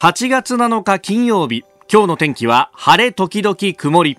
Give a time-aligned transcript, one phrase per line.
[0.00, 4.16] 8月7日金曜日今日の天気は晴れ時々曇り。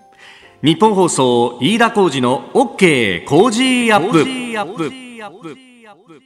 [0.61, 5.68] 日本放送飯田浩二の OK 工事アップ。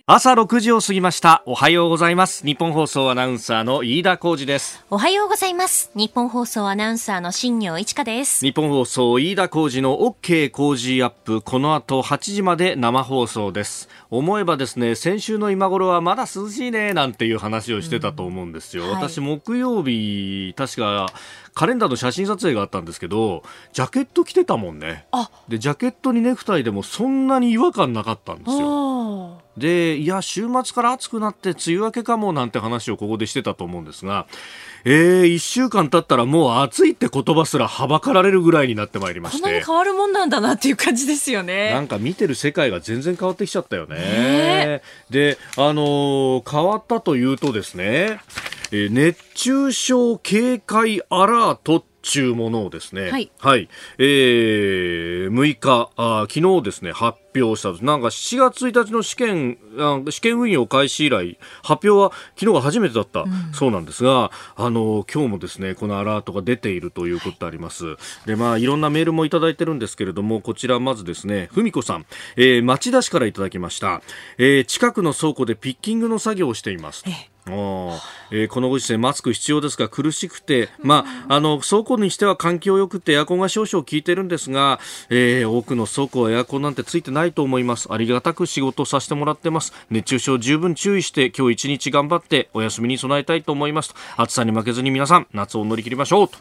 [0.05, 1.42] 朝6時を過ぎました。
[1.46, 2.46] おはようございます。
[2.46, 4.83] 日本放送アナウンサーの飯田浩二です。
[4.89, 5.90] おはようございます。
[5.96, 8.46] 日本放送アナウンサーの新業一華です。
[8.46, 11.41] 日本放送飯田浩二の OK 工事アップ。
[11.41, 13.87] この後8時まで生放送です。
[14.18, 21.08] 思えばですね先週の今頃はまだ涼しいねなんていう話をしてたと思うんですよ、うんはい、私木曜日確か
[21.53, 23.43] カレンダーの写真撮影があったんですけど
[23.73, 25.05] ジャケット着てたもんね。
[25.48, 29.41] でジャケットにネクタイでもそんなに違和感なかったんですよ。
[29.57, 34.26] でいや週末から暑くなって梅雨明けかもなんて話をここでしてたと思うんですが
[34.85, 39.41] えー、1週間経ったらもう暑いって言葉すらはばかられるぐらいになってまいりまして。
[39.41, 48.20] こんなに変わるもんなんだなっていう感じですよねなんか見てる世界が全然変わってきちゃったよね、であのー、変わったというとですね、
[48.73, 67.94] えー、熱中症警戒アラートちゅうものをですね、はい、はい、えー、6日あ、昨日ですね、発表したなんか7月1日の試験あ試験運用開始以来発表は昨日が初めてだった、そうなんですがあの今日もですねこのアラートが出ているということであります、は
[68.25, 74.01] い、でまあいろんなメールもいただいてるんですけれどもこちらまずですね文子さん、えー、町田市からいただきました、
[74.38, 87.91] えー、近くの倉庫でピッキングの作業をしています、えええー、このご時世マスク必要ですが苦しくて、まあ、あの倉庫にしては環境よくてエアコンが少々効いてるんですが、えー、多くの倉庫はエアコンなんてついてないと思います。
[87.91, 89.73] ありがたく仕事させてもらってます。
[89.89, 93.94] 熱中症十分注意して今日一日頑張ってお休みに備えたいと思います。
[94.17, 96.38] 暑さに負けずに皆さん夏を乗り切りましょうと。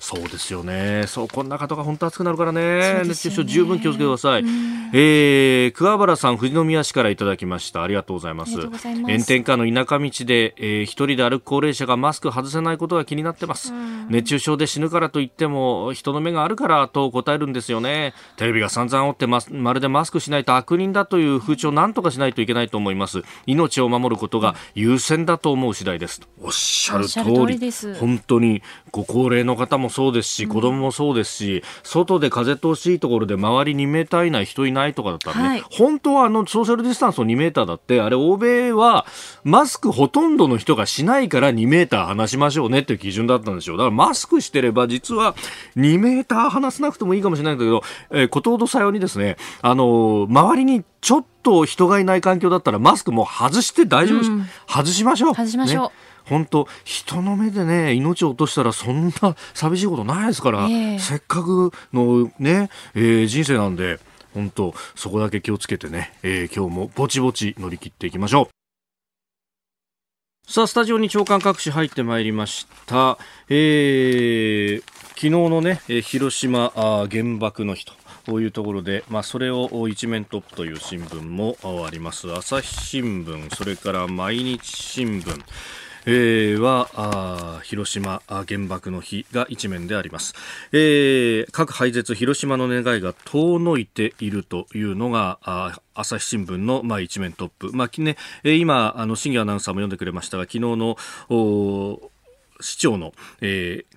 [0.00, 1.04] そうですよね。
[1.06, 4.44] そうこんな方が本当暑くなるからね、ね、熱中症十分気をつけてください、
[4.92, 7.82] えー、桑原さん富士宮市からいただきました。
[7.82, 8.60] ありがとうございます。
[8.60, 13.72] 炎天下の田舎道でえー、一人で歩く高齢者がマスク外せないことが気になってます、
[14.08, 18.14] 熱中症で死ぬからといっても人の目があるからと答えるんですよね。
[18.36, 23.22] テレビが散々おってままるでマスクしないと悪人だという風潮を何とかしないといけないと思います。
[23.46, 26.20] 命を守ることが優先だと思う次第です。
[26.40, 27.58] おっしゃる通り
[27.98, 39.06] 本当にご高齢の方もそうですし、子供もそうですし外で風通しいいところで周り2メーター以内人いないとかだったらね、はい、本当はあのソーシャルディスタンスの2メーターだってあれ欧米は
[39.44, 43.76] マスクほとんどの人がしないから2メーター離しましょうねっていう基準だったんですよ。
[43.76, 45.34] だからマスクしてれば実は
[45.76, 54.30] 2メーター離さなくてもいいかもしれないんだけど、えー、ことほどさようにですね、あのー、周りにちょっと人がいない環境だったらマスクも外して大丈夫です。
[54.30, 55.34] うん、外しましょう。
[55.34, 55.84] 外しましょう。
[55.84, 55.90] ね
[56.24, 63.98] 本当人の目でね命を落としたらそんな寂しいことないですから、えー、せっかくのね、えー、人生なんで
[64.34, 68.61] 本当そこだけ気をつけてね、えー、今日もぼちぼち乗り切っていきましょう。
[70.46, 73.16] さあ、スタジオに長官各紙入ってまいりました。
[73.48, 77.92] えー、昨日のね、広島原爆の日と。
[78.26, 82.32] こういうところで、まあ、それを一面トップという新聞もあります。
[82.32, 85.42] 朝日新聞、それから毎日新聞、
[86.04, 90.34] えー、は広島原爆の日が一面であります、
[90.72, 95.38] えー、核廃絶広島の願いが遠のいているというのが
[95.94, 100.96] 朝日新聞の、まあ、一面トップ、まあね、今あの新アナウンサーも読んでくれましたが昨日の
[102.60, 103.91] 市長の、えー、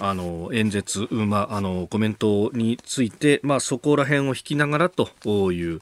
[0.00, 5.10] あの演説、まあ、あのコメントについて、まあ、そこら辺を引きながらと
[5.52, 5.80] いう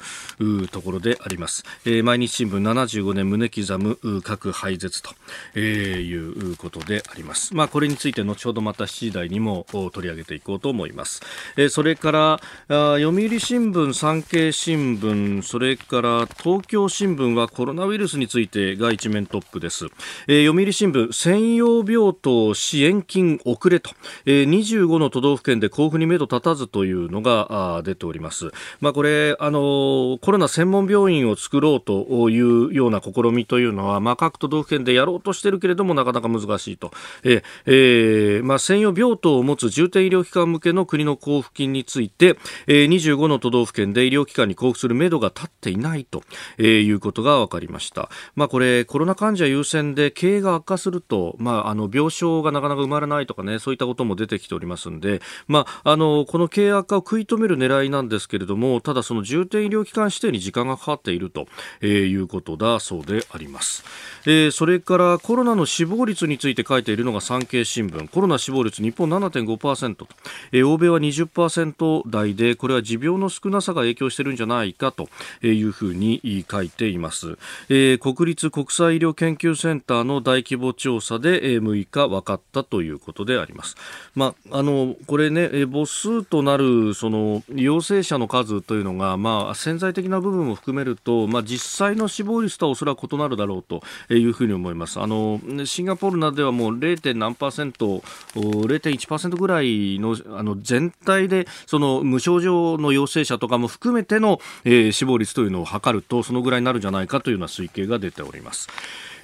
[0.69, 5.11] ところであります、えー、毎日新聞75年胸刻む核廃絶と、
[5.55, 11.23] えー、いうことであります、まあ、これについて後ほどまた7時台にも取り上げていこうと思います、
[11.57, 12.39] えー、それからあ
[12.69, 19.87] 読売新聞産経新聞それから東京新聞はコロナウイルスについてが一面トップです、
[20.27, 23.91] えー、読売新聞専用病棟支援金遅れと。
[24.27, 28.51] えー、25の都道府県で交付に目処立たずというのが出ております。
[28.81, 36.93] まあ、これ、あのコロナ専門病院を作ろうというような試みというのは、まあ、各都道府県でやろうとしているけれども、なかなか難しいと。
[37.25, 42.37] ええー、まあ、専用病棟を持つ重点医療機関向けの国の交付金について、
[42.67, 46.23] えー、25の都道府県で医療機関に交付する目処が立っていないと、
[46.59, 48.09] え、いうことが分かりました。
[48.35, 61.47] まあ、これ、コロナ患者優先で経営が悪化すると、まあ、あの病床がなかなか埋まらないとかね、そういったことも出てきておりますんで、まあ、あの、この経営悪化を食い止める狙いなんですけれども、ただその重点医療機関指定に時間がかかっていると、
[61.81, 63.85] えー、いうことだそうであります。
[64.27, 68.09] えー、それからコロナの死亡率について書いているのが産経新聞。
[68.09, 70.07] コロナ死亡率日本7.5%と、
[70.53, 75.09] えー、欧米は20%台で、これは持病の少なさが影響してるんじゃないかと
[75.43, 77.39] いうふうに書いています。
[77.69, 83.77] えー、国立国際医療研究センターの大規模調査で6日分かったということであります。
[84.15, 93.83] まあ、あの、これね、母数となるその陽性者の数というのが、まあ、潜在的な部分も含めると、まあ、実際の死亡率とはおそらく異なるだろうと
[94.13, 95.01] いうふうに思います。
[95.01, 97.15] あの、シンガポールなどではもう 0.
[97.15, 98.03] 何パーセント、
[98.35, 108.69] 0.1%ぐらいのあの全体でその無症状の陽性者とかも含めての、えー、死亡率というのを測るとそのぐらいになるんじゃないかというような推計が出ております。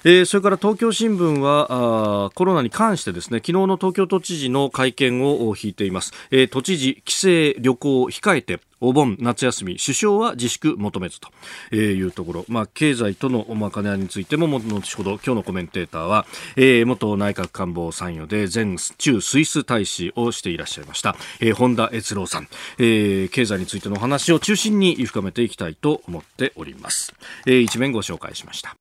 [0.03, 7.27] えー、それから東京新聞はコロナに関してですね昨日の東京都知事の会見を引いています、えー、都知事帰省
[7.59, 22.47] 旅行を控えてお盆、夏休み、首相は自粛求めずというところ、まあ、経済とのおま兼ね合いについても、後ほど、今日のコメンテーターは、えー、元内閣官房参与で、前中スイス大使をしていらっしゃいました、えー、本田悦郎さん、
[22.77, 27.15] えー、経済についてのお話を中心に深めていきたいと思っております。
[27.47, 28.77] えー、一面ご紹介しました。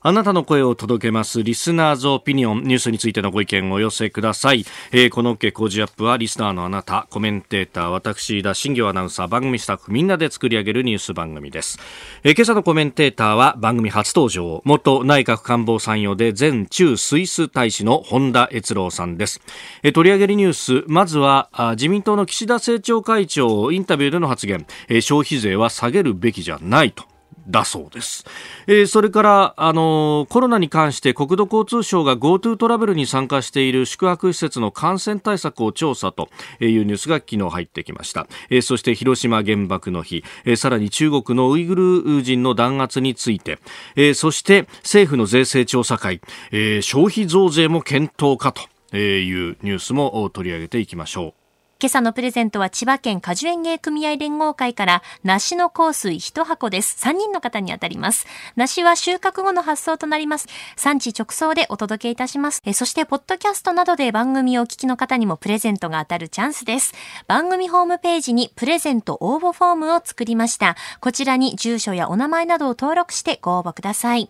[0.00, 1.42] あなたの声を届けます。
[1.42, 2.62] リスナーズオピニオン。
[2.62, 4.64] ニュースについてのご意見をお寄せください。
[4.92, 11.80] えー、この OK 工事アップは、リスナーのあなた、コメンテーター、私、田新業アナウンサー、番組スタッフ、みんなで作り上げるニュース番組です。
[12.22, 19.40] えー、今朝のコメンテーターは、番組初登場、元内閣官房参与で、前中スイス大使の本田悦郎さんです。
[19.82, 27.07] えー、取り上げるニュース、まずは、あ自民党の岸田政調会長、インタビューでの発言、えー、消費税は下げるべきじゃないと。
[27.48, 28.24] だそうです。
[28.66, 36.28] えー、それから、あの、コロナに関して国土交通省が GoTo トラベルに参加している宿泊施設の感染対策を調査と
[36.60, 38.26] いうニュースが昨日入ってきました。
[38.50, 43.58] えー、そして広島原爆の日、えー、さらに中国のウイグル人の弾圧について、
[43.96, 46.20] えー、そして政府の税制調査会、
[46.50, 51.37] えー、消費増税も検討かというニュースも取り上げていきましょう。
[51.80, 56.96] 今朝のプレゼントは千葉県果樹園芸組合連合会から梨の香水1箱です。
[57.06, 58.26] 3人の方に当たります。
[58.56, 60.48] 梨は収穫後の発送となります。
[60.74, 62.62] 産地直送でお届けいたします。
[62.64, 66.94] えそして、ポッドキャストなどで番組をお聞きの方にもプレゼントが当たるチャンスです。
[67.28, 70.74] 番組ホームページにプレゼント応募フォームを作りました。
[70.98, 74.28] こちらに住所やお名前などを登録してご応募ください。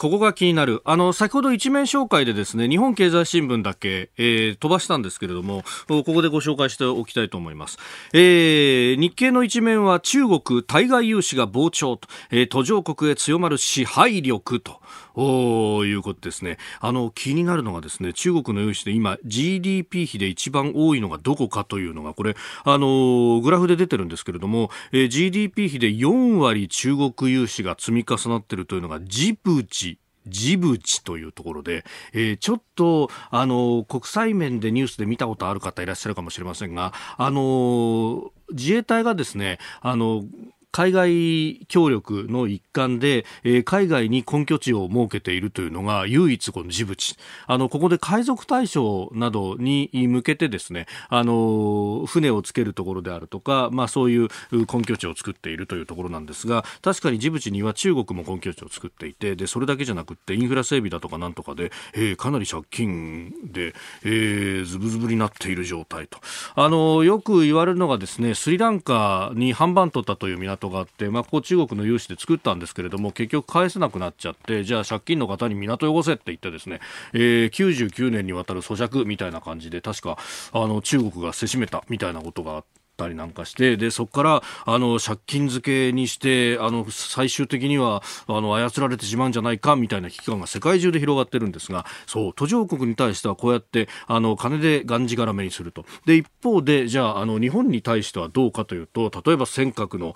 [0.00, 0.80] ここが気になる。
[0.86, 7.76] あの、先ほど一面紹介でですね、日本経済新聞だけ、えー、飛ばしたんですけれども、ここでご紹介しておきたいと思います。
[8.14, 14.80] えー、日経の一面は中国対外融資が膨張と、えー、途上国へ強まる支配力と。
[15.14, 16.58] おいうことですね。
[16.80, 40.24] あの、気になるのがですね、中国の融資で今 GDP 比で一番多いのがどこかというのが、これ、あの、グラフで出てるんですけれども、えー、GDP 比で4割中国融資が積み重なっているというのがジブチジブチというところで、えー、ちょっと、あの、国際面でニュースで見たことある方いらっしゃるかもしれませんが、あの、自衛隊がですね、あの、
[40.72, 47.16] 海外協力の一環で、えー、海外に根拠地を設けているというのが唯一このジブチ。
[47.46, 63.74] あの、ここで海賊対象などに向けてですね、あの、船をつけるところであるとか、まあそういう根拠地を作っているというところなんですが、確かにジブチには中国も根拠地を作っていて、で、それだけじゃなくってインフラ整備だとかなんとかで、えー、かなり借金で、
[64.04, 66.18] えー、ズブズブになっている状態と。
[66.54, 76.80] あの、よく言われるのがですね、スリランカに半番取ったという港トがあって、まあ、ここ中国の融資で作ったんですけれども結局返せなくなっちゃってじゃあ借金の方に港汚せって言ってですね、
[77.12, 80.18] えー、99年にわたる咀嚼みたいな感じで確か
[80.52, 82.79] あの中国がせしめたみたいなことがあって。
[83.00, 95.84] ったりなんかしてでそこからあの借金付けにしてあの最終的にはあの操られてしまうんじゃないかみたいな危機感が世界中で広がってるんですがそう途上国に対してはこうやってあの金でがんじがらめにすると。
[96.04, 100.14] で一方でじゃああの日本に対してはどうかというと例えば尖閣の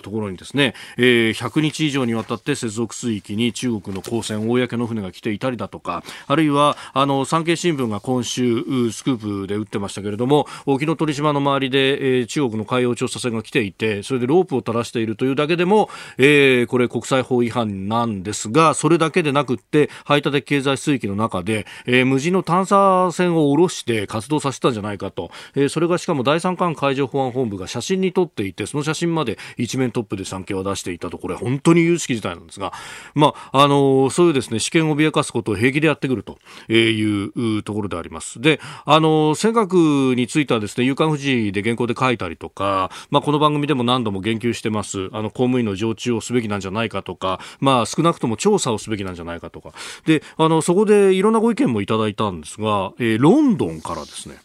[0.00, 32.72] ところにですね、えー、100日以上にわたって接続水域に中国の公船公の船が来ていたりだとかあるいはあの産経新聞が今週スクープで打ってましたけれども沖ノ鳥島の周りで、えー中国の海洋調査船が来ていてそれでロープを垂らしているというだけでも、えー、これ国際法違反なんですがそれだけでなくって排他的経済水域の中で、えー、無人の探査船を下ろして活動させたんじゃないかと、えー、それがしかも第三管海上保安本部が写真に撮っていてその写真まで一面トップで産経を出していたとこれ本当に有識事態なんですが、
[33.14, 36.38] まああのそういうですね試験を脅かすことを平気でやってくると
[36.72, 38.40] いうところであります。
[38.40, 45.08] で、あの尖閣についてはですね、夕刊富士で原稿で書いたりとか、まあこの番組でも何度も言及してます。
[45.12, 49.72] あの公務員の常駐をすべきなんじゃないかとか、まあ少なくとも調査をすべきなんじゃないかとか、
[50.04, 54.36] で、あのそこでいろんなご意見もいただいたんですが、えー、ロンドンからですね、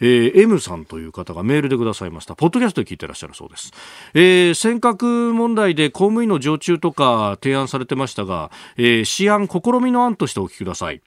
[0.00, 2.34] えー、M さんという方がメールでくださいました。
[2.34, 3.72] ポッドキャストで聞いてらっしゃるそうです。
[4.14, 11.02] えー、尖閣問題で公務員の常駐とか提案されてましたが、えー、試案、試みの案としてお聞きください。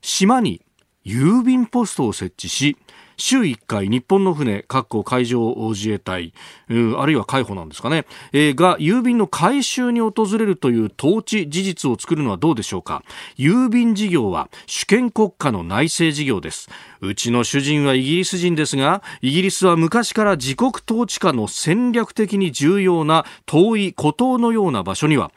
[0.00, 0.62] 島に
[1.04, 2.76] 郵便ポストを設置し、
[3.18, 6.32] 週1回日本の船、各国海上自衛隊、
[6.68, 13.02] あるいは海保なんですかね、えー、が郵便の回収に訪れるという統治事実を作るのはどうでしょうか。
[13.36, 16.70] 郵便事業は主権国家の内政事業です。
[17.00, 25.32] うちの主人はイギリス人ですが、イギリスは昔から自国統治下の戦略的に重要な遠い孤島のような場所には、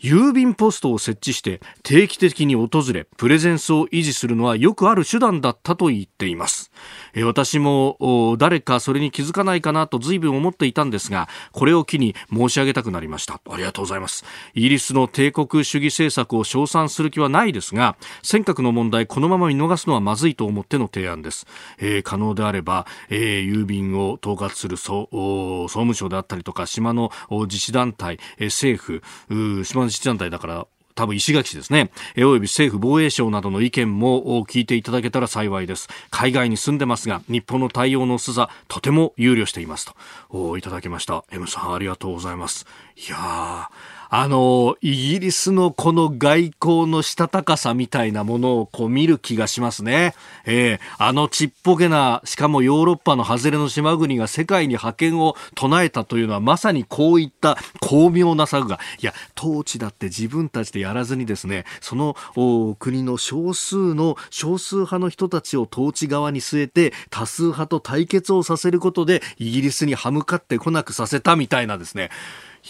[0.00, 6.69] 郵便ポストを設置して定期的に訪れプレゼンスを維持するのはよくある手段だったと言っています
[7.24, 13.40] 私も誰かそれに気づかないかなと随分思っていたんですがこれを機に申し上げたくなりました。
[13.50, 14.24] ありがとうございます。
[14.54, 21.46] イギリスの帝国主義政策を称賛する気はないですが尖閣の問題このまま見逃すのはまずいと思っての提案です、
[21.78, 29.02] えー、可能であれば、えー、郵便を統括する総総務省であったりとか島の自治団体、えー、政府
[29.64, 30.66] 島の自治団体だから
[31.00, 35.88] 多分石垣市ですね、えおよび政府防衛省などの意見も聞いていただけたら幸いです。
[36.10, 39.94] 海外に住んでますが、日本の対応の薄さ、とても憂慮していますと、
[40.28, 41.24] おいただきました。
[41.32, 42.66] M さんありがとうございます。
[42.96, 50.14] いやー、あの、イギリスのこの外交のしたたかさみたいなものをこう見る気がしますね。
[50.44, 62.16] えー、あのちっぽけな、しかもヨーロッパの外れの島国が世界に覇権を唱えたというのはまさにこういった巧妙な策が、いや、統治だって自分たちでやらずにですね、その
[62.80, 72.10] 国の少数の少数派の人たちを統治側に据えて多数派と対決をさせることでイギリスに歯向かってこなくさせたみたいなですね。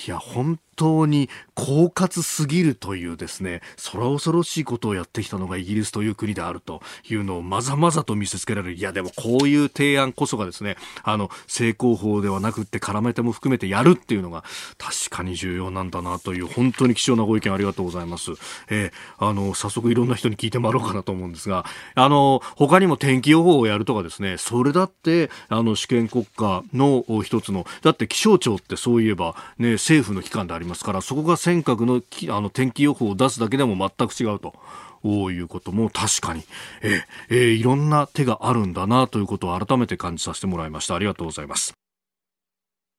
[0.07, 3.61] いや、本当に狡猾すぎるというですね、
[3.93, 8.77] 空恐ろしいことをやってきたのがイギリスという国であるというのをまざまざと見せつけられる。
[8.77, 14.43] いや、でもこういう提案こそがですね、あの、成功法ではなくって絡めても含めてやるっていうのが
[14.79, 18.31] 確かに重要なんだなという本当に貴重なご意見ありがとうございます。
[18.71, 32.03] えー、あの、早速いろんな人に聞いてもらおうかなと思うんですが、あの、他にも天気予報をやるとかですね、それだって、あの、主権国家の一つの、だって気象庁ってそういえばね、政府の機関でありますからそこが尖閣の
[32.37, 34.55] あの天気予報を出すだけでも全く違うと。
[35.03, 36.45] いうことも確かに、
[36.83, 40.95] えー、えー、いろんな手があるんだなということを改めて感じさせてもらいました。
[40.95, 41.73] ありがとうございます。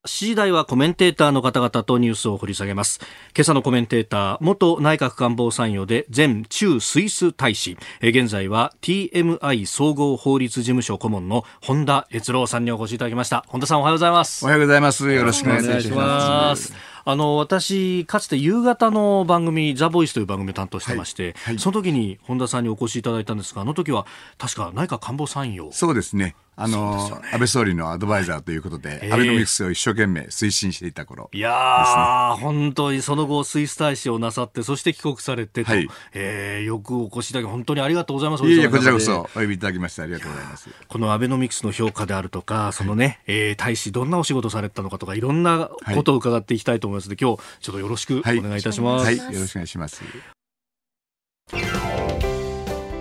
[0.07, 2.99] 7時台はコメンテーターの方々とニュースを掘り下げます。
[3.35, 13.45] 今朝のコメンテーター、元内閣官房参与で前中スイス大使、現在は TMI 総合法律事務所顧問の本田悦郎さんにお越しいただきました。
[13.47, 14.43] 本田さんおはようございます。
[14.43, 15.11] おはようございます。
[15.11, 16.90] よろしくお願いします。
[17.03, 21.34] あの私、かつて夕方の番組、ザ・ボイスという番組を担当してまして、はい。
[21.34, 24.05] はい、その時に本田さんにお越しいただいたんですが、あの時は
[24.38, 25.75] 確か内閣官房参与。
[25.75, 26.36] そうですね。
[26.55, 38.46] あの、ね、安倍総理のアドバイザーということで、えー、アベノミクスを一生懸命推進していた頃、ね、いや本当にその後、スイス大使をなさって、そして帰国されてと、はい、えー、よくお越しいただき、本当にありがとうございます。
[38.46, 40.70] いえいえ、こちらこそお呼びいただきまして、ありがとうございます。
[40.88, 47.10] このアベノミクスの評価であるとか、そのね、はい、えー、大使、どんなお仕事されたのかとか、いろんなことを伺っていきたいと思います。
[47.10, 49.05] ので、はい、今日、ちょっとよろしくお願いいたします。
[49.05, 50.01] はい、よろしくお願いします。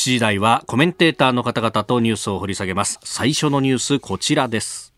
[0.00, 2.98] 7時台はコメンテーターの方々とニュースを掘り下げます。
[3.04, 4.94] 最初のニュースこちらです。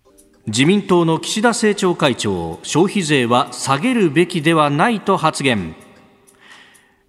[0.46, 5.74] 自民党の岸田政調会長消費税は下げるべきではないと発言。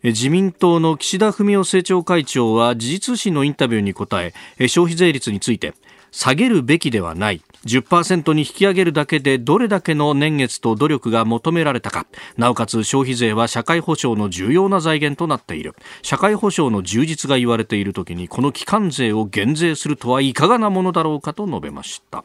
[0.01, 4.25] 自民党の岸田文雄政調会長は時事通信のインタビューに答
[4.57, 5.75] え消費税率について
[6.13, 7.41] 下げるべきではない。
[7.65, 12.05] 10%に引き上げるだけでどれだけの年月と努力が求められたか。
[12.37, 15.75] なおかつ消費税は社会保障の重要な財源となっている。
[16.03, 22.23] 社会保障の充実が言われている時にこの基幹税を減税するとはいかがなものだろうかと述べました。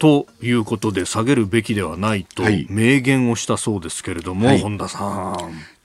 [0.00, 5.36] ということで下げるべきではないと明言をしたそうですけれども、はい、本田さん。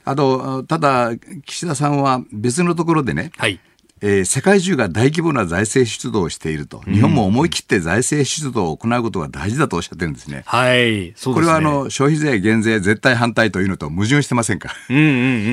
[0.04, 1.12] あとただ
[1.46, 3.60] 岸田さんは別のところでね、はい
[4.02, 10.42] えー、世界中が大規模な財政出動をしていると、日本も思い切って財政出動を行うことが大事だとおっしゃってるんですね。
[10.46, 11.34] はい、そうですね。
[11.34, 14.74] これはあの消費税減税絶対反対というのと矛盾してませんか？
[14.88, 15.06] うんうんう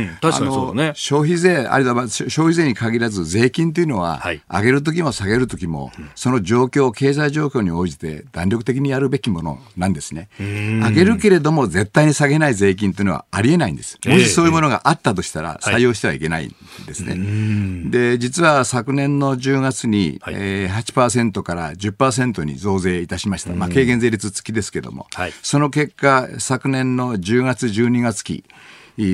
[0.05, 0.17] ん。
[0.21, 0.91] 確かにそうだね。
[0.95, 10.29] 消費税、あるいは消費税に限らず税金というのは、はい、上げるときも下げるときも、その状況、経済状況に応じて弾力的にやるべきものなんですね。
[10.39, 13.99] 上げるけれども絶対に下げない税金というのはありえないんです。
[14.05, 17.11] もしそういうものがあったとしたら採用してはいけないんですね。
[17.11, 20.35] はい、で、実は昨年の10月に、はい。
[20.37, 28.43] えー、8%から10%に増税いたしました、まあ、軽減税率付きですけども、はい、その結果、昨年の10月、12月期、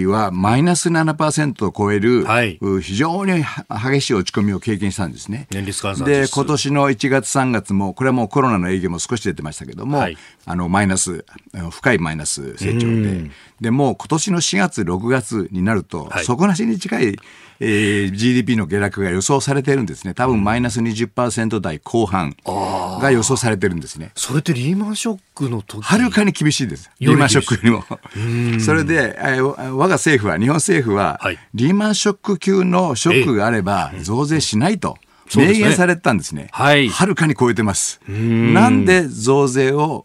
[0.07, 5.47] はマイナス7%を超える、はい、非常に激しい落ち込みを経験したんですね。
[5.51, 11.25] 年率換算で、今年の1月3月も、これはもうコロナの影響も少し出てましたけども、はい、あの、マイナス、
[11.71, 13.29] 深いマイナス成長で、
[13.63, 17.15] で、もう今年の4月、6月になると、はい、底なしに近い、
[17.59, 20.13] えー、GDP の下落が予想されてるんですね。
[20.13, 24.11] 多分マイナス20%台後半が予想されてるんですね。
[24.15, 25.81] それってリーマンショックの時？
[25.81, 26.91] はるかに厳しいです。
[26.99, 28.59] リーマンショックよりも。
[28.59, 34.97] それで、えー、我が政府は、日本政府は、はい、リーマンショック級のショックがあれば増税しないと。
[35.35, 36.49] 明言されたんですね。
[36.51, 36.89] はい。
[36.89, 38.01] はるかに超えてます。
[38.07, 40.03] なんで増税を、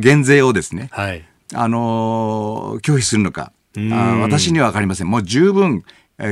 [0.00, 3.52] 減税をですね、はい、あの拒否するのか。
[3.90, 5.08] あ私には分かりません。
[5.08, 5.82] もう十分、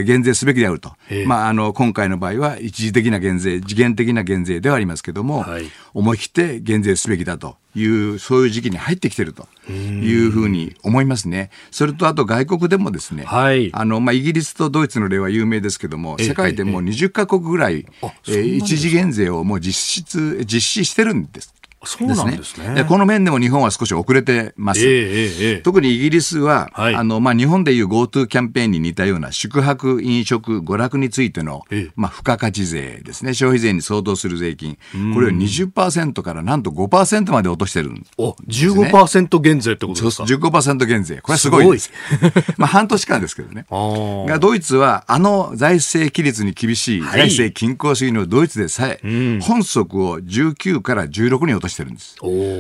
[0.05, 0.93] 減税すべきであると、
[1.27, 11.51] まあ、あの今回の場合は一時的な減税、次元的な減税ではありますけれども、はい、思い切って減税すべきだという、そういう時期に入ってきてるというふうに思いますね。
[11.71, 21.55] それとあと外国でもですね、はい、あのまあ、イギリスとドイツの例は有名ですけれども、世界でも20か国ぐらい、えー、一時減税をもう実質、実施してるんです。
[21.85, 22.85] そうなんですね。
[22.85, 24.81] この面でも日本は少し遅れてます。
[24.81, 34.79] えーえー、特にイギリスは、はい、あのまあ、日本でいう GoTo キャンペーンに似たような宿泊、飲食、娯楽についての、えー、まあ、付加価値税ですね、消費税に相当する税金、
[35.15, 38.11] これを20%からなんと5%まで落としてるんです、ね。
[38.19, 40.27] お15%減税ってことですか？
[40.27, 41.17] そう15%減税。
[41.23, 41.85] これはすごいです。
[41.85, 41.93] す
[42.59, 43.65] まあ半年間ですけどね。
[43.71, 52.17] がドイツはあの財政規律に厳しい財政均衡主義のドイツでさえ、はい、本則を19から16に落としてるんです。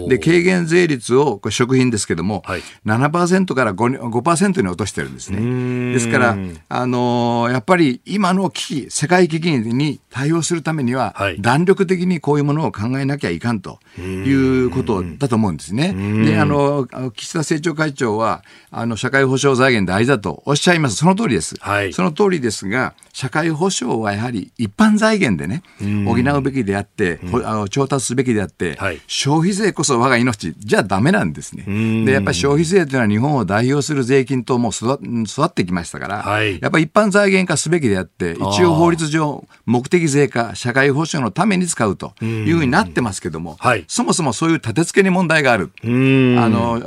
[0.08, 5.92] で、軽減税率を、これ食品ですけども、はい、7%から 5%, 5に落としてるんですね。
[5.92, 6.36] ですから、
[6.68, 15.94] あのー、やっぱり今の危機、世界危機に対応するためには、はい、弾力的にこういうものを考えなきゃいかんということだと思うんですね。
[16.24, 20.96] で、あの、岸田政調会長は、あの、社会保障財源大事だとおっしゃいます。
[20.96, 21.56] その通りです。
[21.60, 25.62] はい、その通りですが、社会保障はやはり一般財源でね、
[26.06, 32.04] 補うべきであって、あの調達すべきであって、はい、消費税こそ我が命じゃダメなんですね。
[32.04, 45.70] で、やっぱり消費税というのは日本を代表する税金ともう育ってきましたから、はい、やっぱり一般財源化すべきであって、一応法律上目的税化、社会保障のために使うというふうになってますけども、はい、そもそもそういう立て付けに問題がある。
[45.82, 46.80] あの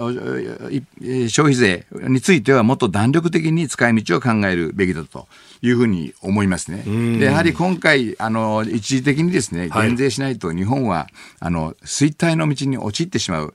[1.28, 5.28] 消費税についてはもっと弾力的に使い道を考えるべきだと
[5.64, 6.84] いうふうに思いますね。
[7.18, 13.54] でやはり今回あの一時的にですね減税しないと日本は、はい、あの衰退の道に陥ってしまう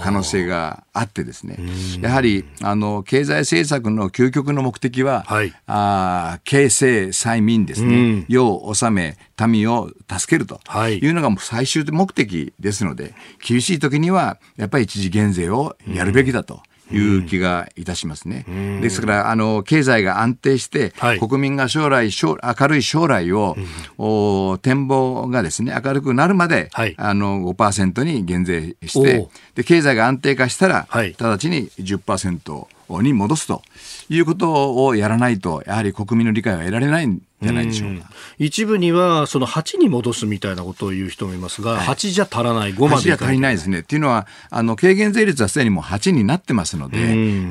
[0.00, 1.58] 可能性があってですね。
[2.00, 8.24] やはりあの経済政策の究極の目的は、はい、あ形成催眠ですね。
[8.28, 11.10] 世を治め民を助けるとい。
[11.10, 13.14] うのが最終目的ですので
[13.46, 16.62] 厳しい時にはやっぱり一時減税をやるべきだと。
[16.92, 18.44] いう気がいたしますね。
[18.80, 23.56] ですから、あの、経済が安定して、はい、国民が将来将、明るい将来を、
[23.98, 32.66] お展望がですね、明るくなるまで、はい、あの、5%に減税して、で、経済が安定化したら、はい、直ちに10%
[33.02, 33.62] に戻すと
[34.08, 38.10] いうことをやらないと、やはり国民の理解は得られないんじゃないでしょうか。
[38.38, 43.80] 一部には、その8に戻すみたいなことを言う人もいますが、はい、8じゃ足らない、5まで8じゃ足りないですね。
[43.80, 46.98] っていうのは、あの、軽減税率はすでにもう8になってますので、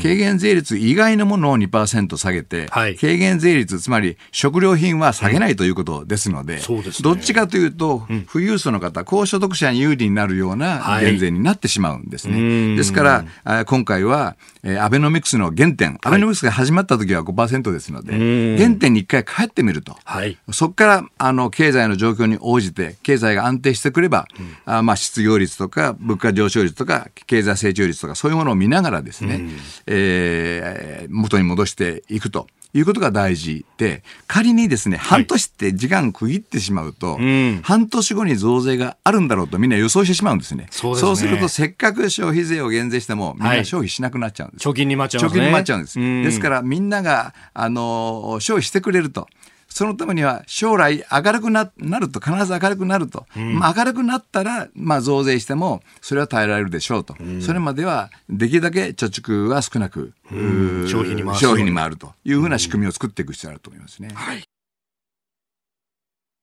[0.02, 12.34] 軽減税率以外のものを2%下げて、はい、軽減税率、つまり食料品は下げないということですので、うんでね、どっちかというと、富裕層の方、高所得者に有利になるような減税になってしまうんですね。
[12.34, 14.36] はい、ですから、今回は、
[14.82, 19.98] アベノミクスの原点、アベノミクスが始まった時は5%ですので、原点に一回帰ってみるると。
[20.04, 32.48] はい、そこから、あの、経済の状況に応じて、経済が安定してくれば、うん、あまあ、失業率とか、物価上昇率とか、経済成長率とか、そういうものを見ながらですね、うん、えー、元に戻していくと。
[32.74, 40.68] いうことが大事で、仮にですね、半年って時間区切ってしまうと、はい、半年後に増税があるんだろうとみんな予想してしまうんですね。
[40.70, 44.68] そうす、ね、すると、せっかく消費税を減税しても、みんな消費しなくなっちゃうんです。
[44.68, 46.00] はい、貯金に回っちゃうんです、ね、貯金に回っちゃうんです。
[46.00, 49.28] ですから、みんなが、あの、消費してくれると。
[49.70, 53.26] そのためには将来明るくなると、必ず明るくなると。
[53.38, 57.16] うん、まあ、明るくなったら、まあ、増税しても、それは耐えられるでしょうと。
[57.20, 61.40] うん、それまでは、できるだけ貯蓄は少なく、うん、消費に回る。
[61.40, 64.10] 消費に回るというふうな仕組みを作っていく必要があると思いますね。
[64.14, 64.44] はい。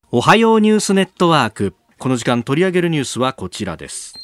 [0.09, 1.75] おはようニュースネットワーク。
[1.99, 4.15] この時間取り上げるニュースはこちらです。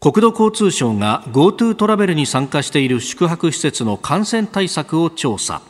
[0.00, 5.62] 国土交通省が GoTo トラベルに参加している宿泊施設の感染対策を調査。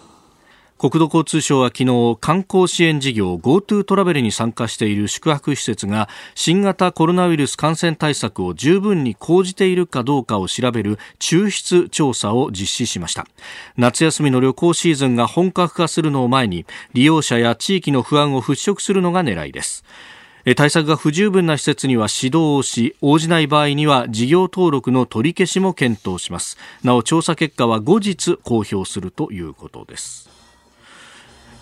[0.78, 13.26] 国土交通省は昨日観光支援事業 GoTo トラベルに参加している宿泊施設が新型コロナウイルス感染対策を十分に講じているかどうかを調べる抽出調査を実施しました。
[13.76, 19.84] 夏休みの旅行シーズンが本格化するのを前に利用者や地域の不安を払拭するのが狙いです。
[20.56, 26.56] 対策が不十分な施設には指導をし応じない場合には事業登録の取り消しも検討します。
[26.84, 30.27] なお調査結果は後日公表するということです。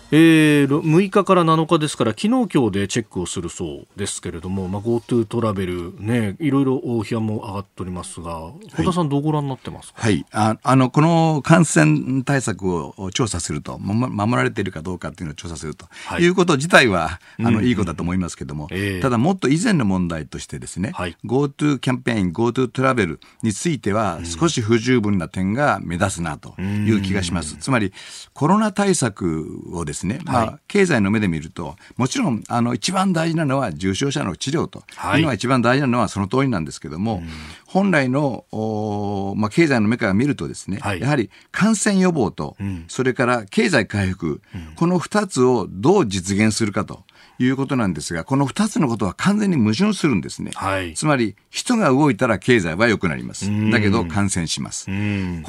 [0.09, 27.57] えー、6日から7日ですから昨日今日でチェックをするそうですけれども、まあ、GoTo トラベル、ね、いろいろ批判も上がっておりますが本田さん、どうご覧になってますか、はい、ああのこの感染対策を調査すると守られているかどうかっていうのを調査すると、はい、いうこと自体はあの、いいことだと思いますけれども、えー、ただもっと以前の問題としてですね、はい、GoTo キャンペーン GoTo トラベルについては少し不十分な点が目立つなという気がします。
[27.57, 27.91] つまり
[28.33, 34.83] コロナ対策をですね、まあ、経済の目で見ると、もちろん、あの、一番大事なのは重症者の治療と。
[35.17, 35.19] い。
[35.21, 37.23] うのが一番大事なのはその通りなんですけども、
[37.65, 47.03] 本来の、おまあ、経済の目から見るとですね、はい、やはり感染予防と、うん、それから経済回復、うん、この二つをどう実現するかと。
[47.39, 50.51] いうことなんですが、この二つのことは完全に矛盾するんですね。
[50.55, 53.49] はい、つまり、人が動いたら経済は良くなります。
[53.71, 54.85] だけど感染します。
[54.85, 54.91] こ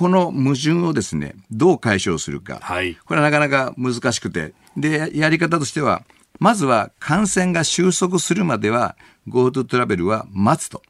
[0.09, 2.59] の矛盾をですね、どう解消するか。
[2.63, 6.03] はい、これはなかなか難しくて、で、やり方としては、
[6.39, 8.97] まずは感染が収束するまでは
[9.27, 10.83] GoTo トラベルは待つと。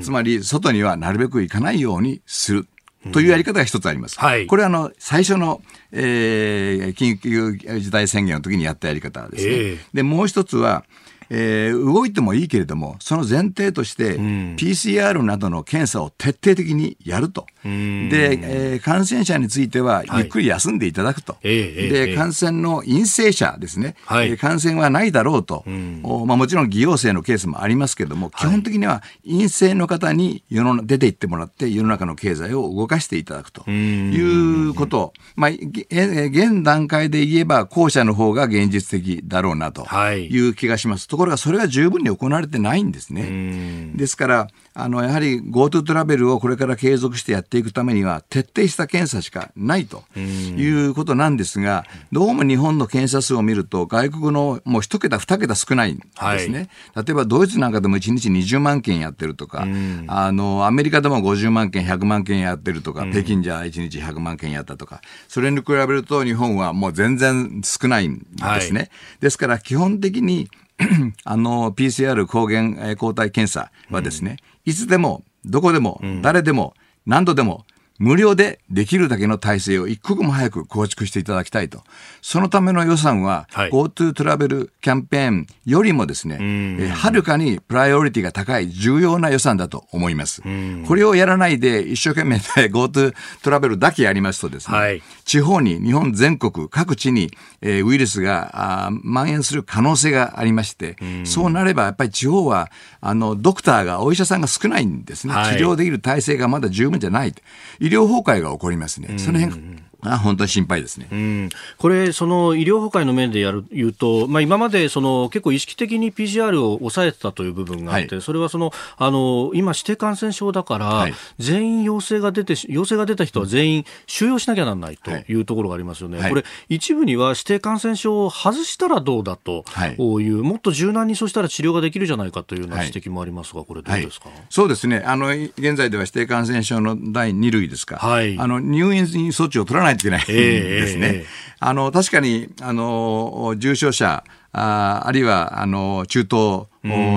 [0.00, 2.66] つまり、外にはなるべく行かないようにする。
[3.12, 4.18] というやり方が一つあります。
[4.18, 9.52] はい、これはあの、最初の、えー、緊急事態宣言の時にやったやり方ですね。
[9.52, 10.84] えー、で、もう一つは、
[11.30, 17.46] えー、動いてもいいけれども、その前提として、PCR などの検査を徹底的にやると。
[17.64, 21.34] で、えー、感染者については、ゆっくり休んでいただくと。
[21.34, 25.64] はい、で、感染の陰性者ですね、はい、感染はないだろうと。
[26.02, 33.68] おまあ、もちろん偽陽性のケースもありますけれども、基本的には陰性の方に世の出て行ってもらって、世の中の経済を動かしていただくと。
[33.70, 35.12] いうこと。
[35.36, 39.84] まあ、現段階で言えば、後者の方が現実的だろうなと。
[40.12, 40.28] い。
[40.38, 41.08] う気がします。
[41.08, 43.92] ところがそれが十分に行われてないんですね。
[43.94, 56.02] ですから、あの、やはり GoTo トラベルをこれから継続してやっていくためには、徹底した検査しかないということなんですが、どうも日本の検査数を見ると、外国のもう一桁、二桁少ないんで
[56.38, 56.68] すね。
[56.94, 59.66] はい、例えばドイツなんかでも1日20万件やってるとか、
[60.06, 68.80] あの、アメリカでも50万件、100万件やってるとか、北京じゃ1日100万件やったとか、それに比べると日本はもう全然少ないんですね。
[68.80, 70.48] はい、ですから基本的に
[71.24, 76.74] あの、PCR 抗原抗体検査はですね、いつでも、どこでも、誰でも、
[77.06, 77.64] 何度でも、
[77.98, 81.82] 無料でできるだけの体制を一刻も早く構築していただきたいと。
[82.22, 90.42] そのための予算は、はい、GoTo トラベルキャンペーンよりもですね、はるかにプライオリティが高い重要な予算だと思います。
[90.86, 92.36] これをやらないで一生懸命
[92.70, 97.30] GoTo トラベルだけやりますとですね、はい、地方に、日本全国各地に、
[97.60, 105.32] えー、ウイルスがあ蔓延する可能性がありまして、そうなればやっぱり地方は、あの、ドクターが、お医者さんが少ないんですね。
[105.32, 107.34] はい、治療できる体制がまだ十分じゃない。
[107.78, 109.18] 医療崩壊が起こりますね。
[109.18, 125.38] その辺あ本当に心配ですね、うん、これ、その医療崩壊の面でやる言うと、まあ、今までその結構意識的に PCR を抑えてたという部分があって、はい、それはそのあの今、指定感染症だから、はい、全員陽性が出て、陽性が出た人は全員収容しなきゃならないとい。
[125.40, 129.64] うところがありますよね、はい、これ、一部には指定感染症を外したらどうだと
[129.98, 130.28] い。
[130.28, 135.02] う、もっと柔軟にそしたら治療ができるじゃないかというような指摘もありますが、これ、どうですか、そうですね。
[135.04, 141.24] あの、現在では指定感染症の第2類ですか、あの入院措置を取らないといけないんですね。
[141.60, 144.22] あの、確かに、あの、重症者、
[144.52, 146.66] ああるいは、あの、中東、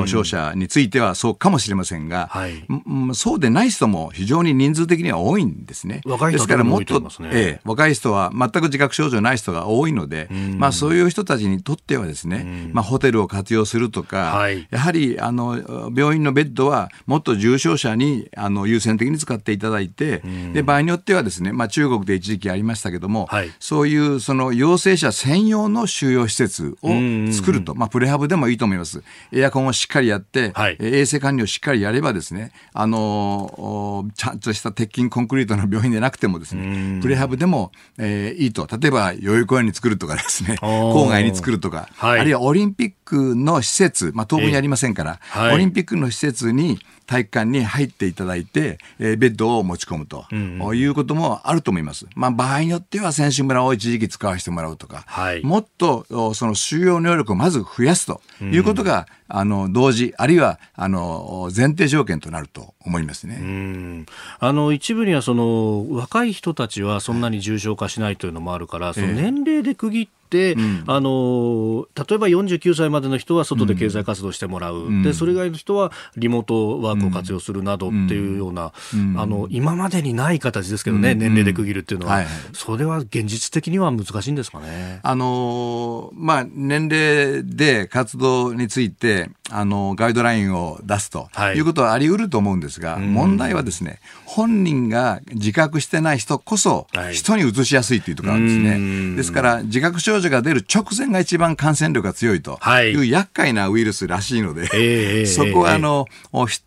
[0.08, 2.66] 商社についてはそうかもしれませんが、はい、
[3.14, 6.02] そうでない人も非常に人数的には多いんですね。
[6.06, 20.22] 若い人はもっと、ね、ええ、若い人は全く自覚症状ない人が多いので、まあそういう人たちにとってはですね、まあホテルを活用するとか、はい、やはりあの病院のベッドはもっと重症者にあの優先的に使っていただいて、
[20.54, 26.90] で場合によってはですね、まあ中国で一時期ありましたけども、はい、そういうその陽性者専用の収容施設を
[27.32, 29.04] 作ると、まあプレハブでもいいと思います。
[29.32, 38.68] エアコンをしっかりやって、はい、衛生管理をしっかりやればですね、あのちゃんとした鉄筋コンクリートの病院でなくてもですね、プレハブでも、えー、いいと。
[38.68, 46.80] 例えば、代々木公園に作るとかですね、 郊外に作るとか、はい、あるいはオリンピックの施設、まあ、当分やりませんから、はい、オリンピックの施設に、
[47.12, 52.06] 体育館に入っていただいて、えー、ベッドを持ち込むと、うんうん、いうこともあると思います。
[52.16, 64.06] まあ、場合によっては選手村を一時期使わせてもらうとか、はい、もっとその収容能力をまず増やすということが、うん、あの同時、あるいはあの前提条件となると思いますね。
[64.40, 85.00] あの一部にはその若い人たちはそんなに重症化しないというのもあるから、その年齢で区切って、うん、あの例えば49歳までの人は外で経済活動してもらう、うん、でそれ以外の人はリモートワークを活用するなどっていうような、うん、あの今までにない形ですけどね、年齢で区切るっていうのは、はいそれは現実的には難しいんですかね。
[85.04, 91.60] あのまあ、年齢で活動についてあのガイドラインを出すとい。
[91.60, 99.16] うことはあり得ると思うんですが、はい、問題はですね本人が自覚してない人こそ人にうつしやすいというところなんですね。
[99.16, 102.96] ですから自覚症状が出る直前が一番感染力が強いとい。
[102.96, 104.78] う厄介なウイルスらしいので、は
[105.22, 106.08] い、そこはあの、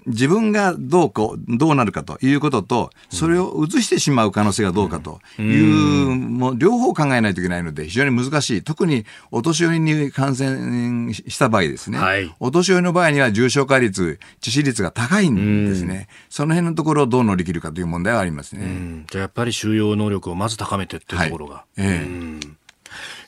[0.06, 8.62] 自分がどうこうどうなるかということとそれをうつしてしまう可能性がどうかという、もう両方考えないといけないので非常に難しい。
[8.62, 19.04] 特にお年寄りに感染した場合ですね、はい、お年寄りの場合には重症化率致死率が高いんですねその辺のところをどう乗り切るかという問題はありますね。
[19.10, 21.54] じゃやっぱり収容能力をまず高めてっていうところが。
[21.54, 22.54] はい、えー、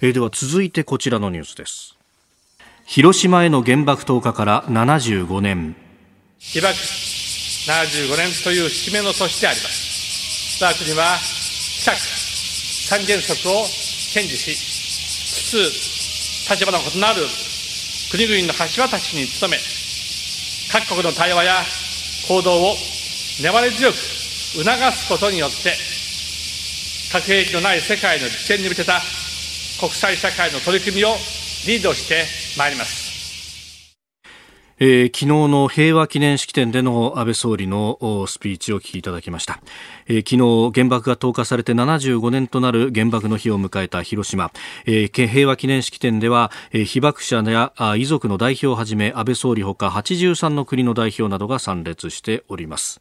[0.02, 1.96] えー、では続いてこちらのニュースです。
[2.84, 5.74] 広島への原爆投下から75年。
[6.38, 10.62] 被爆75年という節目の年であります。
[10.62, 13.62] 我が国は近く三原則を
[14.14, 17.22] 堅持し、つつ立場の異なる
[18.10, 19.58] 国々の橋渡しに努め、
[20.70, 21.62] 各国の対話や
[22.28, 22.74] 行動を
[23.42, 25.74] 粘り強く促すことによって、
[27.12, 29.02] 核兵器のない世界の実現に向けた
[29.80, 31.16] 国際社会の取り組みを
[31.66, 33.05] リードしてまいります。
[34.78, 39.58] えー、昨日の平和記念式典での安倍総理のスピーチを聞きいただきました、
[40.06, 44.52] えー、昨日原爆が投下されて75年となる原爆の日を迎えた広島、
[44.84, 53.00] えー、平和記念式典では、えー、被爆者や遺族の代表をはじめ安倍総理ほか83の国の代表などが参列しております。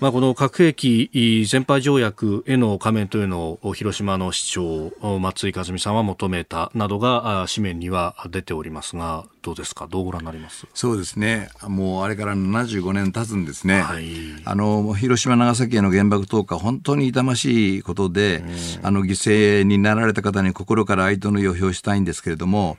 [0.00, 9.86] まあ、この核兵器全廃条約への加盟というのを広島の市長松井和美さんは求めたなどが紙面には出ておりますがどうですか？
[9.86, 10.66] どうご覧になります？
[10.72, 11.50] そうですね。
[11.68, 14.06] もうあれから75年経つんですね、はい、
[14.46, 18.42] あの広島長崎への原爆投下本当に痛ましいことで、
[18.82, 22.78] あの犠牲になられた方に心から哀悼の意を表したいんですけれども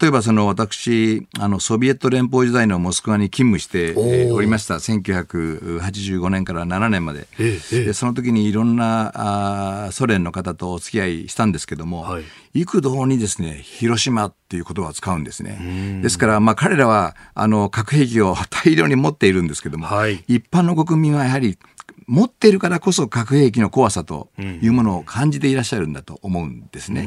[0.00, 3.94] 例えばその私あのソビエト連邦時代のモスクワに勤務して
[4.32, 4.76] おりました。
[4.76, 16.00] 1985年から7年まで、ええ、でその時にいろんなあソ連の方とお付き合いしたんですけども、はい、幾度にですね広島っていう言葉を使うんですね。
[16.02, 18.34] ですから、まあ、彼らはあの核兵器を
[18.64, 21.58] 大量に持っているんですけども、はい、一般の国民はやはり
[22.06, 27.06] 持っているからこそ核兵器の怖さというものを感じていらっしゃるんだと思うんですね。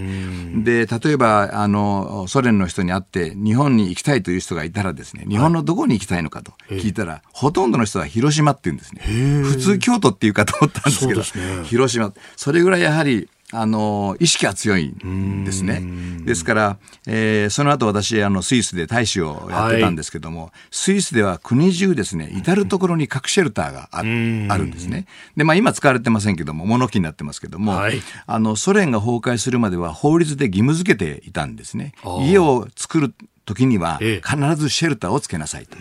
[0.63, 9.01] で、例えば、あの、ソ連の人に会って日本に行きたいという人がいたらですね、日本のどこに行きたいのかと聞いたら、ほとんどの人は広島って言うんですね。
[9.43, 12.13] 普通京都っていうかと思ったんですけど、ね、広島。
[12.35, 15.81] それぐらいやはりあの意識が強いんですね。
[16.25, 25.05] ですから、えー、その後私あのスイスで大使をやってたんですけども、はい、スイスでは国中ですね至る所に核シェルターがあるんですね。
[25.35, 31.93] でまあ今使われてませんけども物置になってますけども、はい、あのソ連が崩壊するまでは法律で義務付けていたんですね。
[32.21, 33.13] 家を作る
[33.51, 35.77] 時には必ずシェルターをつけなさいと。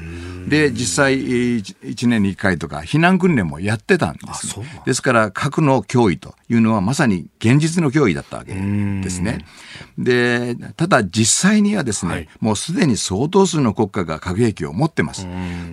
[0.48, 9.44] で、実際1年に1回とか避難訓練もやってたんです、ね、ですから核の脅威というのはまさに現実の脅威だったわけですね。
[9.96, 15.26] で、ただ実際にはですね、はい、もうすでに相当数の国家が核兵器を持ってます。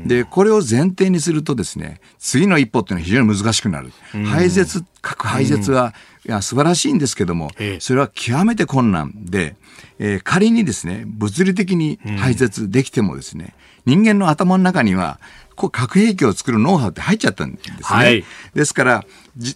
[0.05, 3.91] で、これを前提にするとですね、次の一歩っていうのは非常に難しくなる。
[4.25, 5.91] 廃絶、核廃絶は、うん。
[6.27, 9.55] いや素晴らしいんですけども、それは極めて困難で、
[9.99, 13.55] えー、仮にですね、物理的に排泄できてもですね、
[13.85, 15.19] うん、人間の頭の中には、
[15.55, 17.75] こう核兵器を作るノウハウって入っちゃったんですね。
[17.81, 19.05] はい、ですから、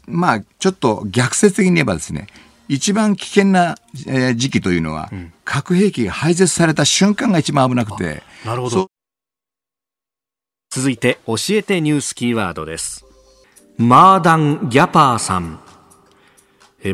[0.08, 2.28] まあ、ちょっと逆説的に言えばですね、
[2.68, 3.76] 一番危険な、
[4.08, 8.24] えー、時期というのは、うん、核兵器が排泄された瞬間が一番危なくて。
[8.46, 8.88] なるほど。
[10.70, 13.06] 続いて、教えてニュースキーワードです。
[13.78, 15.60] マーダン・ギャパーさん。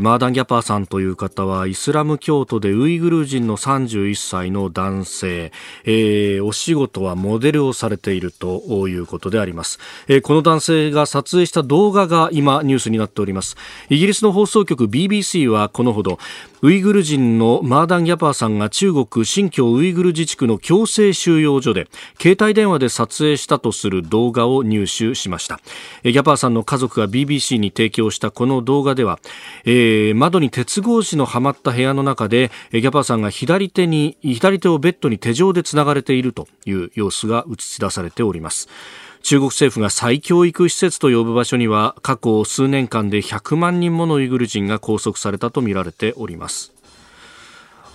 [0.02, 5.52] マーダン・ギャパーさんという方はイスラム教徒でウイグル人の31歳の男性、
[5.86, 13.56] えー、お仕事はモデルをされているということであります、えー、この男性が撮影した動画が今ニュースになっております。
[13.90, 16.20] イギリスの放送局 BBC はこのほど。
[16.64, 21.88] ウイグル人のマーダン・ギャパーさんが中国新疆ウイグル自治区の強制収容所で
[22.20, 25.60] 携帯電話で撮影したとする動画を入手しました。
[26.04, 29.20] ギャパーさんの家族が BBC に提供したこの動画では、
[29.66, 38.68] えー、窓に鉄格子のはまった部屋の中でギャパーさんが左手に左手をベッドに手錠でつながれているという様子が映し出されております。
[39.28, 46.77] 中国政府が再教育施設と呼ぶ場所には過去数年間で100万人ものウイグル人が拘束されたとみられております。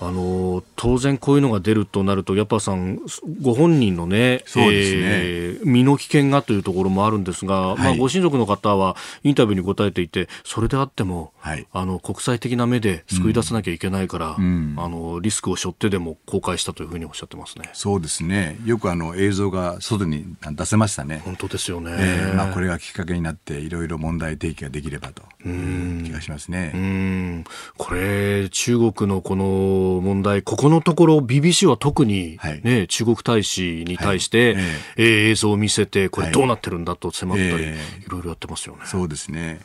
[0.07, 3.01] あの当然こういうのが出るとなると、やっぱさん、
[3.41, 17.71] ご本人のね、そうですね、えー、身の危険がというところもあるんですが、はい、まあ、ご親族の方はインタビューに答えていて、それであっても、はい、あの国際的な目で救い出さなきゃいけないから、うん、あのリスクを背負ってでも公開したというふうにおっしゃってますね。
[17.73, 18.59] そうですね。
[18.65, 21.23] よくあの映像が外に出せましたね。
[21.25, 21.93] 本当ですよね。
[21.97, 26.73] えー、まあこれがきっかけになっていろいろ問題提起ができればという気がしますね。
[26.75, 27.45] うん
[27.77, 34.65] これ中国のこの問題ここのところ BBC は特にね、はい、中国大使に対して、はい、
[34.97, 37.69] えー、映像を見せてこれどうなってるんだと迫ったり、はい、い
[38.09, 38.83] ろいろやってますよね。
[38.85, 39.61] そうですね。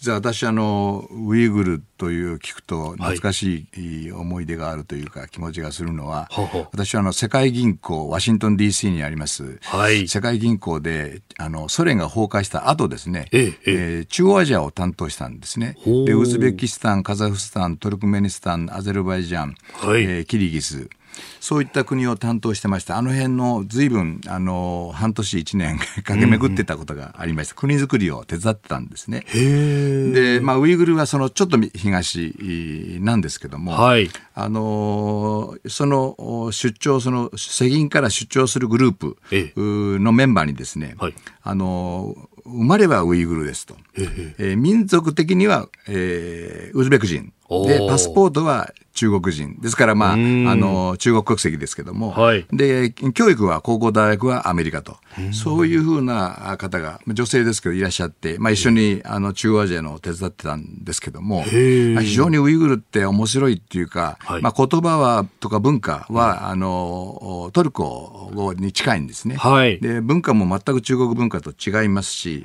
[0.00, 15.76] 実は私あのウイグルという聞くと懐かしい思い出があるというか気持ちがするのは、はい、私はあの世界銀行ワシントン DC にあります、はい、世界銀行であのソ連が崩壊した後ですね、えええー、中央アジアを担当したんですね。
[15.84, 20.88] でウズベキスタンカザフスタントルクメニスタンアゼルバイジャン、はい、えー、キリギス
[21.40, 22.98] そういった国を担当してました。
[22.98, 27.54] あの辺の随分、あの、半年一年 駆け巡ってたことがありました。
[27.60, 29.24] うんうん、国づくりを手伝ってたんですね。
[29.32, 32.34] で、まあ、ウイグルはそのちょっと東
[33.00, 39.16] なんですけども、はい、あの、その出張、その世銀から出張するグループ
[40.00, 43.76] のメンバーにですね、はい、あの、生まれはウイグルですと。
[43.96, 47.32] えー、民族的には、えー、ウズベク人。
[47.66, 49.56] で、パスポートは中国人。
[49.60, 54.96] ですから、まあ、あの、中国国籍ですけども、はい、で、教育は高校大学はアメリカと、
[55.32, 69.36] そういうふうな方が、女性ですけどいらっしゃって、まあ一緒にあの中央アジアの手伝ってたんですけども、非常にウイグルって面白いっていうか、はい、まあ言葉は、とか文化は、あの、トルコ語に近いんですね。
[69.36, 72.44] はい、で、文化も全く中国文化と違いますし、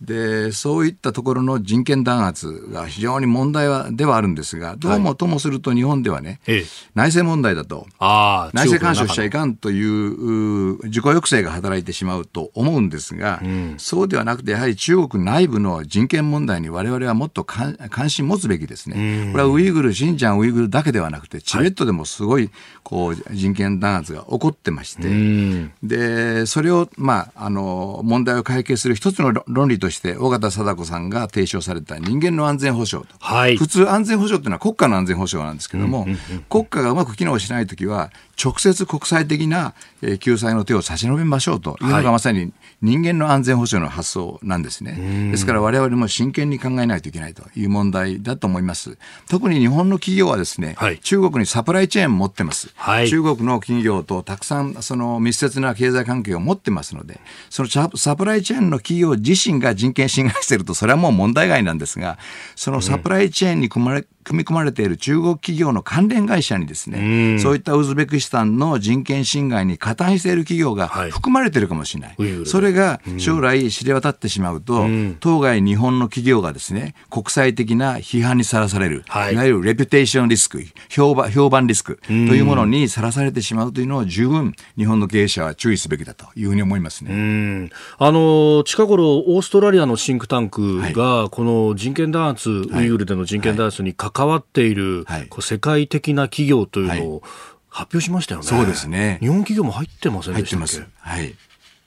[0.00, 6.64] で、そういったところの人権弾圧が非常に問題はではあるんですが、どうもともすると日本ではね、ええ、
[6.94, 17.76] 内政問題だと、内政干渉しちゃいかんという自己抑制が働いてしまうと思うんですが、うん、そうではなくて、やはり中国内部の人権問題に我々はもっと関
[18.10, 19.30] 心持つべきですね。
[19.32, 22.50] これはウイグル、シンジャン、ウイグルだけではなくて、チベットでもすごい
[22.82, 33.14] こう人権弾圧が起こってまして、で、それを、まあ、あの、問題を解決する一つの論理として、尾形貞子さんが提唱された人間の安全保障と。
[33.18, 36.06] はい、普通安全保障っていうのは国家の安全保障なんですけども、
[36.48, 38.10] 国家がうまく機能しないときは、
[38.42, 39.74] 直接国際的な
[40.20, 45.30] 救済の手を差し伸べましょうというのがまさに人間の安全保障の発想なんですね。
[45.30, 48.96] ですから我々も真剣に考えないといけないという問題だと思います。
[49.28, 52.72] 特に日本の企業はですね、はい、中国にサプライチェーンを持ってます。
[52.76, 62.18] はい、中国の企業とたくさんその密接な経済関係を持ってますので、そのサプライチェーンの企業自身が人権侵害していると、それはもう問題外なんですが、
[62.56, 72.14] そのサプライチェーンに組まれ、組み込まれている中国企業の関連会社にですね、そういったウズベキスタンの人権侵害に加担している企業が含まれているかもしれない。
[72.16, 74.86] はい、それが将来知れ渡ってしまうと、
[75.18, 87.70] 当該日本の企業がですね、国際的な批判にさらされる、はい、いわゆるレピュテーションリスク、評判評判リスクというものにさらされてしまうというのを十分日本の経営者は注意すべきだというふうに思いますね。
[87.98, 97.22] あの近頃オーストラリアのシンクタンクが、この人権弾圧、ウイグルでの人権弾圧に関わっている、こう世界的な企業というのを、
[97.68, 98.46] 発表しましたよね。
[98.46, 99.18] そうですね。
[99.20, 100.86] 日本企業も入ってませんでしたっけ？
[100.98, 101.34] はい。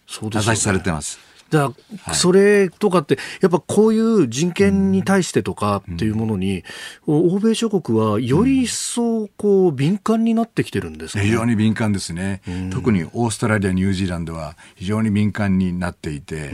[0.08, 0.46] そうです、ね。
[0.46, 1.20] 名指しされてます。
[1.54, 1.76] だか
[2.08, 6.64] らそれとかって、やっぱこういう人権に対してとかっていうものに、
[7.06, 16.50] 欧米諸国はより一層こう敏感になってきてるんですか、ね、非常に敏感ですね、特にオーストラリア、ニュージーランドは非常に敏感になっていて、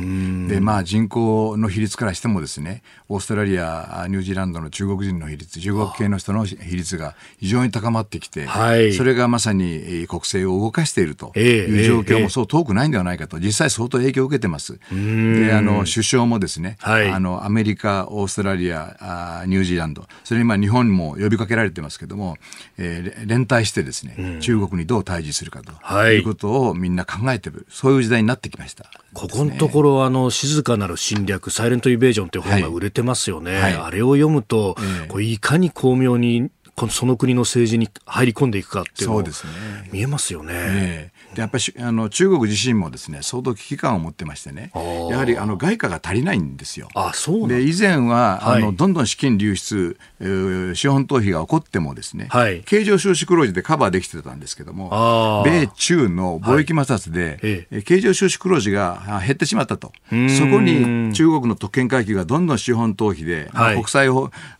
[0.48, 14.80] でまあ、人口の比率からしてもですね、オーストラリア、ニュージーランドの中国人の比率、中国系の人の比率が非常に高まってきて、はい、それがまさに国政を動かしているという状況もそう遠くないんではないかと、実際相当影響を受けてます。
[14.92, 18.98] であの首相もですね、はい、あのアメリカ、オーストラリア
[19.42, 22.38] あ、ニュージーランド、それにまあ日本も呼びかけられてますけども、
[22.78, 28.86] えー、連帯してですね、うん、中国にどう対峙するかと、はい、いうことをみんな考えてる、そういう時代になってきました。
[29.14, 33.60] ここのところ、あの静かなる侵略、サイレント・イベージョンという本が売れてますよね。
[33.60, 36.50] はい、あれを読むと、えー、これいかに巧妙に
[36.88, 39.24] その国の政治に入り込んでいくかっていうのが
[39.92, 40.54] 見えますよね。
[40.56, 44.72] えでやっぱりあの中国自身もですね相当危機感を持ってましてね。
[45.10, 46.90] やはりあの外貨が足りないんですよ。
[46.96, 59.92] あそうで以前は、はい、あのどんどん資金流出、えー、資本投資が起こってもですね、はい、経常収支黒字でカバーできてたんですけども米中の貿易摩擦で、はい、経常収支黒字が減ってしまったと。
[60.10, 60.16] そ
[60.48, 64.10] こに中国の特権階級がどんどん資本投資で、はい、国際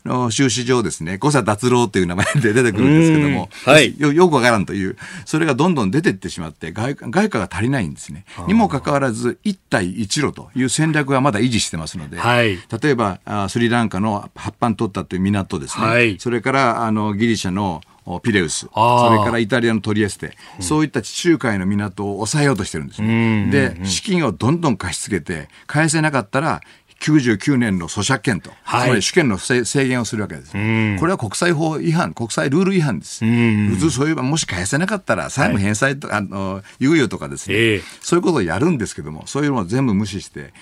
[0.06, 4.98] の収支上ですね誤差脱郎という名前で出てくるんですけども、はい、よよくわからんという。
[5.26, 8.26] それがどんどん出ていってしまって外外貨が足りないんですね。
[8.48, 17.82] にもかかわらず一帯一路という戦略はまだ維持してますので、はい、例えばあスリランカの八番取ったという港ですね、はい、それからあのギリシャの
[18.24, 23.50] ピレウス、それからイタリアのトリエステ、うん、そういった地中海の港を抑えようとしてるんですね。
[23.52, 26.62] で、資金をどんどん貸し付けて、返せなかったら、
[27.00, 30.52] 99年の租借権と、はい、つまり主権の制限をするわけです。
[30.52, 30.58] こ
[31.06, 33.24] れは国際法違反、国際ルール違反です。
[33.26, 40.54] 普通そういえばもし返せなかったら債務返済とか、はい、あの猶予とかですね、えー、そういうことをやるんですけども、そういうのを全部無視して、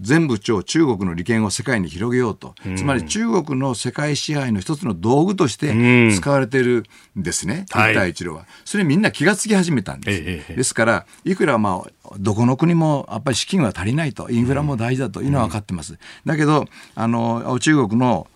[0.00, 6.84] 全部中国の利権を世界に広げようと、つまり中国の世界支配の一つの道具として使われている
[7.18, 8.46] んですね、一帯一路は。
[8.64, 10.22] それみんな気がつき始めたんです。
[10.24, 15.22] えー、ですから、いくらまあ、どこの国もやっぱり資金は足りないと、インフラも大事だと。
[15.22, 15.98] いうのは分かってます。
[16.26, 18.26] だけど、あの、中国の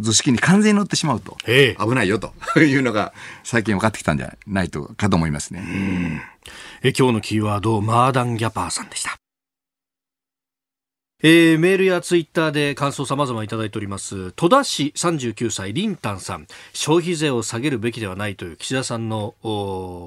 [0.00, 2.32] 図式に完全に乗ってしまうと、危ないよと。
[2.60, 3.12] いうのが
[3.42, 6.22] 最近分かってきたんじゃないとかと思いますね。
[6.82, 9.23] え今日のキーワード、マーダン・ギャパーさんでした。
[11.26, 14.32] えー、メールやツイッターで感想様々いただいております。
[14.32, 16.46] 戸田市39歳、リンタンさん。
[16.74, 19.34] 消費税を下げるべきではないという岸田さんの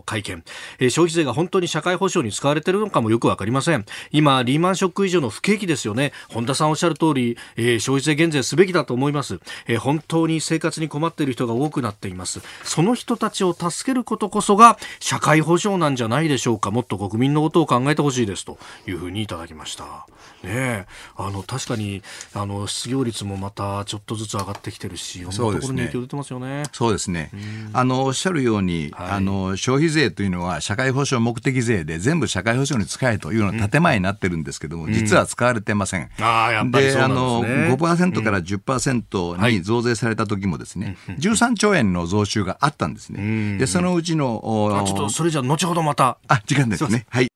[0.06, 0.44] 会見、
[0.78, 3.86] えー、消費税が本当に社会保障に使われているのかもよくわかりません。
[4.12, 6.12] 今、リーマンショック以上の不景気ですよね。
[6.30, 9.78] 本田さんおっしゃる通り、えー、消費税減税すべきだと思います、え。
[9.78, 12.42] 本当に生活に困っている人が多くなっています。
[12.64, 16.70] その人たちを助けることこそが社会保障なんじゃないでしょうか。
[16.70, 20.06] もっと国民のことを考えてほしいですというふうにいただきました。
[20.44, 20.86] ねえ
[21.16, 22.02] あの確かに
[22.34, 26.64] あの失業率もまたちょっとずつ上がってきてるし、いろんなところに影響出てますよね。
[26.74, 27.32] そうですね。
[27.74, 36.10] あのおっしゃるように、はい、あの消費税というのは社会保障目的税で全部社会保障に使えというのが建前になってるんですけども、うん、実は使われてません。
[36.20, 37.58] あやっぱりそうなんですね。
[37.58, 43.58] で、あの5%から10%に増税された時もですね、うん、13兆円の増収があったんですね。
[43.58, 44.42] でそのうちの
[44.86, 46.18] ちょっとそれじゃ後ほどまた。
[46.28, 47.06] あ時間ですね。
[47.10, 47.30] はい。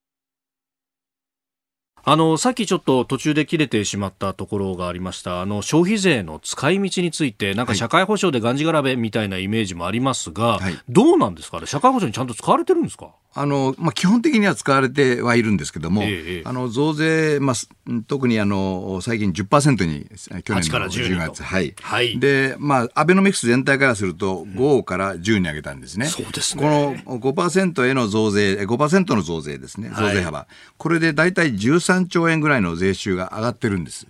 [2.04, 11.68] あの、さっきちょっと途中で切れてしまったところがありました、あの、消費税の使い道について、なんか社会保障でがんじがらべみたいなイメージもありますが、はい、どうなんですかね？
[11.68, 13.12] 社会保障にちゃんと使われてるんですか？
[13.34, 17.56] あの、まあ、基本的には使われてはいるんですけども、ええ、あの、増税、まあ、
[18.08, 20.06] 特にあの、最近10%に、
[20.43, 21.74] 去年の10月、はい。
[21.82, 22.20] はい。
[22.20, 26.08] で、まあ、アベノミクス全体からすると、5から10に上げたんですね。
[26.08, 26.62] そうですね。
[26.62, 30.39] この5%への増税、5%の増税ですね、増税幅。
[30.39, 34.07] はい、これで大体13兆円ぐらいの税収が上がってるんです。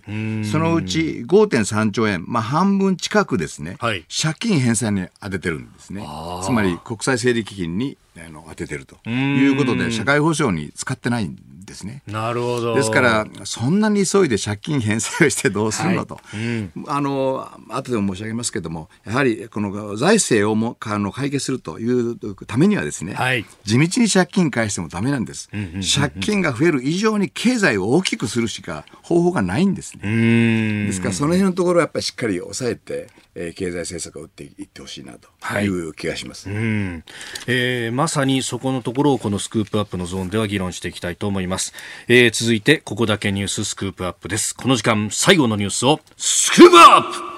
[0.50, 6.06] そのうち5.3兆円、まあ、半分近くですね、はい、借金返済に当ててるんですね。
[6.44, 11.36] つまり、国際整理基金にあの当ててるということで社会保障に使ってないん
[11.72, 12.02] ですね。
[12.06, 12.74] なるほど。
[12.74, 16.38] ですからそんなに急いで借金返済をしてどうするのと、はい。
[16.38, 30.86] うん、あの後でも申し上げますけどもやはりこの財政をもあの解決するというためにはですね、はい、地道に借金返してもダメなんです、うんうんうんうん、借金が増える以上に経済を大きくするしか方法がないんですね。
[30.86, 35.28] ですからその辺のところはやっぱりしっかり抑えてえー、経済政策を打っていってほしいなと
[35.60, 35.66] い。
[35.66, 37.04] う気がします、はい、うん。
[37.46, 41.72] えー、まさにそこのところをこのスクープアップのゾーンでは議論していきたいと思います、
[42.08, 44.54] えー、続いてここだけニューススクープアップです。
[44.54, 47.32] この時間最後のニュースをスクープアップ。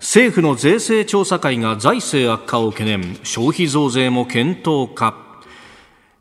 [0.00, 3.18] 政府の税制調査会が財政悪化を懸念。
[3.24, 5.27] 消費増税も検討か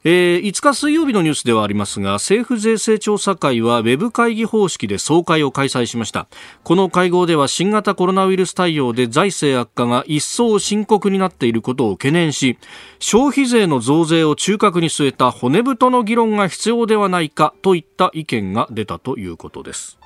[0.09, 6.29] えー、5日水曜日のニュースではありますが政府税制調査会はウェブ会議方式で総会を開催しました。
[6.63, 12.57] この会合では新型コロナウイルス対応で財政悪化が一層深刻になっていることを懸念し
[12.99, 19.97] 消費税の増税を中核に据えた骨太の議論が必要ではないかといった意見が出たということです。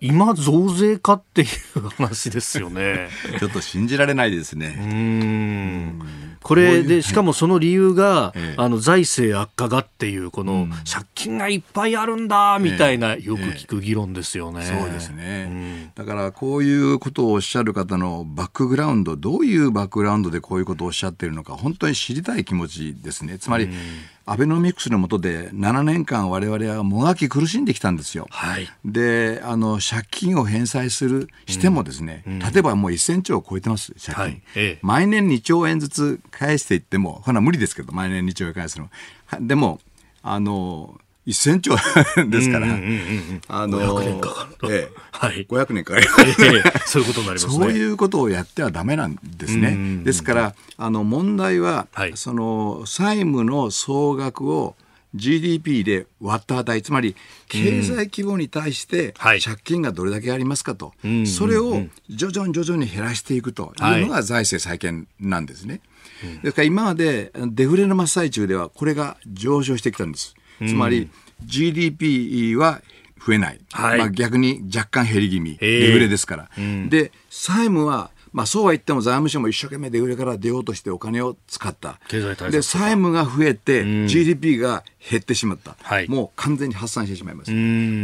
[0.00, 1.44] 今増税かってい
[1.76, 3.08] う話ですよね。
[3.38, 4.76] ちょっと信じられないですね。
[4.80, 23.38] うんこれでしかもその理由が、あの財政悪化がっていうこの借金がいっぱいあるんだみたいなよく聞く議論ですよね、そうですね、だからこういうことをおっしゃる方のバックグラウンドどういうバックグラウンドでこういうことをおっしゃっているのか本当に知りたい気持ちですね。
[23.38, 23.70] つまり、
[24.26, 28.26] アベノミクスの下で7年間我々はもがき苦しんできたんですよ。
[28.30, 34.42] はい、であの借金を返済するしてもですね、うん、例えばもう1000兆を超えてます借金、はい。
[34.54, 38.88] ええ、毎年2兆円ずつ返していってもほな無理ですけど毎年2兆円返すの。
[39.40, 39.80] でも
[40.22, 41.76] あの1000兆
[42.28, 42.66] ですから、
[43.48, 45.04] あの500年かかると、ええ。
[45.12, 46.06] はい、500年かかる、
[46.40, 50.02] ええ、そういうことになります、ね、そういうことをやってはだめなんですね。
[50.04, 54.76] ですからあの問題は、はい、その債務の総額を
[55.14, 56.82] GDP で割った値。
[56.82, 57.14] つまり
[57.48, 65.80] 経済規模に対して借金がどれだけありますかと、うん、それを徐々に徐々に減らしていくというのが財政再建なんですね。
[66.42, 70.34] ですから今までデフレの真っ最中ではこれが上昇してきたんです。
[70.58, 71.10] つまり
[71.44, 72.80] GDP は
[73.24, 76.50] 増えない、はい、まあ、逆に若干減り気味、デフレですから。
[76.56, 82.00] うん、で債務はまあ、そうは言っても財務省も一生懸命デフレから出ようとしてお金を使った。
[82.50, 87.52] で、債務が増えて、GDP が減ってしまった、はい、もう完全に発散してしまいます。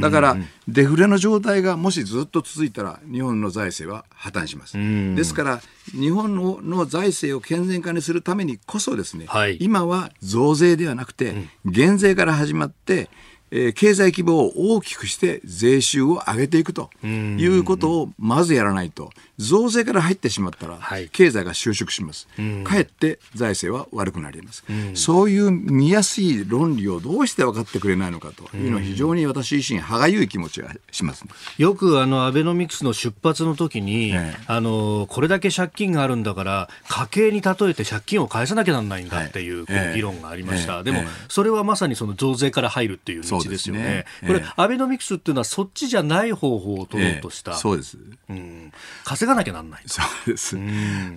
[0.00, 0.36] だから、
[0.68, 4.78] デフレの状態がもしずっと続いたら、日本の財政は破綻します。
[5.16, 5.60] ですから、
[5.90, 13.10] 日本のの財政を健全化にするためにこそですね、はい、今は増税ではなくて、減税から始まって、
[13.50, 20.78] えー、経済規模を大きくして税収を上げていくということをまずやらないと、増税から入ってしまったら、
[21.12, 22.28] 経済が収縮します。
[22.64, 24.64] かえって財政は悪くなります。
[24.94, 40.82] そういう見やすい論理をどうして分かってくれないのかというのは非常に私自身歯がゆい気持ちがします、ね、よくあのアベノミクスの出発の時に、ええ、あのこれだけ借金があるんだから家計に例えて借金を返さなきゃなんないんだっていう,、議論がありました。
[40.82, 43.82] でも、それはまさにその増税から入るっていう道ですよね。
[43.82, 47.54] ねこれ、アベノミクスっていうのはそっちじゃない方法を取ろうとした。
[47.54, 47.98] そうです。
[48.28, 48.72] うん。
[49.04, 49.82] 稼がなきゃなんない。
[49.86, 50.56] そうです。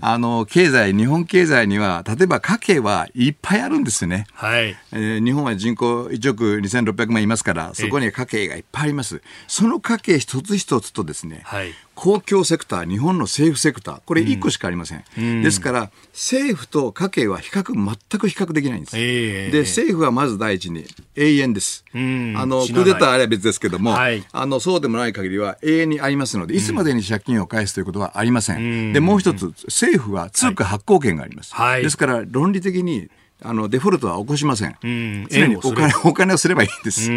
[0.01, 4.25] あの、経済、日本経済には、例えば家計はいっぱいあるんですね。
[4.33, 4.75] はい。
[4.91, 9.21] えー、日本は人口1億2600万いますから、そこには家計がいっぱいあります。
[9.47, 15.03] その家計一つ一つとですね、はい、公共セクター、日本の政府セクター、これ1個しかありません。
[15.17, 18.97] うん、ですから、政府と家計は比較、全く比較できないんです。
[18.97, 20.85] えー、で、政府はまず第一に
[21.15, 21.85] 永遠です。
[21.93, 28.57] うん、あの、クーデターあれば別ですけども、はい、あの、そうでもない限りは永遠にありますので、いつまでに借金を返すということはありません。
[28.57, 31.53] うん、で、もう一つ、政府は通貨発行権があります。
[31.53, 33.09] はい、ですから、論理的に、
[33.43, 34.75] あのデフォルトは起こしません。
[34.81, 37.09] うん、常にお金お金をすればいいんです。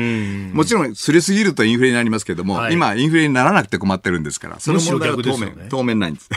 [0.54, 6.28] もちろん、すれすぎるとインフレになりますけれども、はい、今、インフレにならなくて困ってるんですから、その問題は当面、ね、当面ないんです。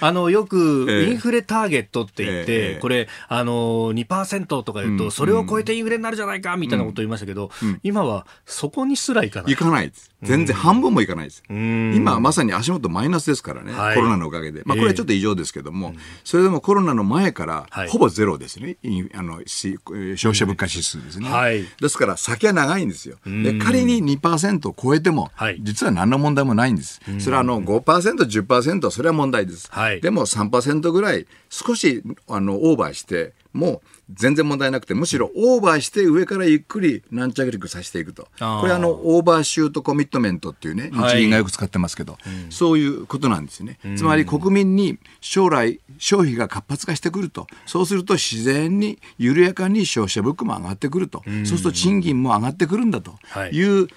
[0.00, 9.52] あのよく、インフレターゲットって言って、えー、これ、あの2%とか言うと、うん、それを超えてインフレになるじゃないかみたいなことを言いましたけど、うん、今はそこにすらいかない。
[9.52, 10.10] いかないです。
[10.22, 11.44] 全然半分もいかないです。
[11.48, 14.62] 今まさに足元マイナスですからね、はい、コロナのおかげで。
[14.64, 18.78] まあこれはちょっと異常ですけども、えー、それでもコロナの前からほぼゼロですね。
[19.14, 21.30] あの消費者物価指数ですね。
[21.30, 23.18] はい、ですから先は長いんですよ。
[23.24, 27.00] で仮に2%を超えても、実は何の問題もないんです。
[27.20, 29.68] それはあの5%、10%それは問題です。
[29.70, 38.28] はい、でも3%ぐらい少しあのオーバーしても全然問題なくてむしろオーバーして上からゆっくり軟着陸させていくと。
[38.38, 47.46] これあのオーバーシュートコミットメントっていうね日銀がよく使ってますけど、はい、そういうことなんですね、うん、つまり国民に将来消費が活発化してくると。
[47.66, 53.14] そうすると自然に緩やかに消費者物価も上がってくると、うん、そうすると賃金も上がってくるんだと
[53.52, 53.88] いう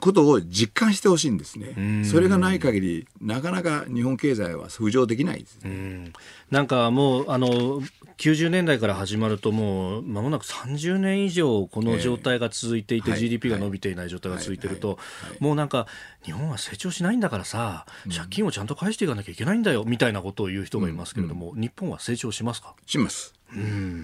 [0.00, 6.12] ことを実感してほしいんですね、それがない限りなかなか日本経済は浮上できないです、ね、
[6.50, 7.82] なんかもうあの
[8.18, 14.70] 90年代から始まるともう間もなく30年以上この状態が続いていて、GDP が伸びていない状態が続いてい。
[14.70, 14.98] ると、
[15.38, 15.86] もうなんか
[16.24, 22.74] 日本は成長しないんだからさ、借金をちゃんと返していかなきゃいけないんだよみたいなことを言う人がいますけれども、日本は成長しますか？
[22.86, 23.34] します。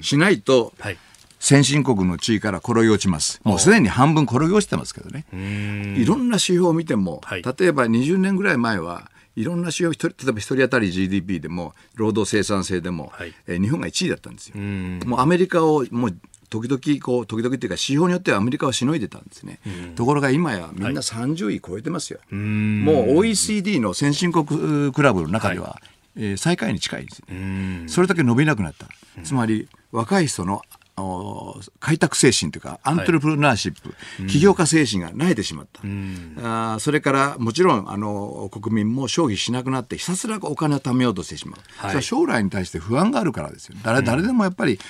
[0.00, 0.98] しないと、はい
[1.46, 3.40] 先進国の地位から転げ落ちます。
[3.44, 5.26] もうすでに半分転げ落ちてますけどね。
[5.96, 14.56] いろんな指標を見ても、はい、例えば20年ぐらい前はいろんな指標、例えば1人当たり GDP でも、労働生産性でも、はい、えー、日本が1位だったんですよ。
[14.56, 16.18] もうアメリカをもう
[16.50, 25.80] 時々こう時々っていうか指標によってはアメリカはしのいでたんですね、うん、ところが今やみんな30位超えてますよ、はい、もう OECD の先進国クラブの中では、は
[26.16, 28.86] い、えー、最下位に近いです、ね、それだけ伸びなくなった、
[29.24, 30.62] つまり若い人の
[31.78, 33.94] 開拓精神というか、アントレプルナーシップ、は
[34.24, 35.80] い、起業家精神が萎えてしまった。
[35.84, 41.60] うん、あそれから、もちろん、あの、国民も消費しなくなって、ひたすらお金を貯めようとしてしまう。
[41.76, 43.76] はい、それは将来に対して不安があるからですよ。
[43.82, 44.80] 誰、誰でもやっぱり、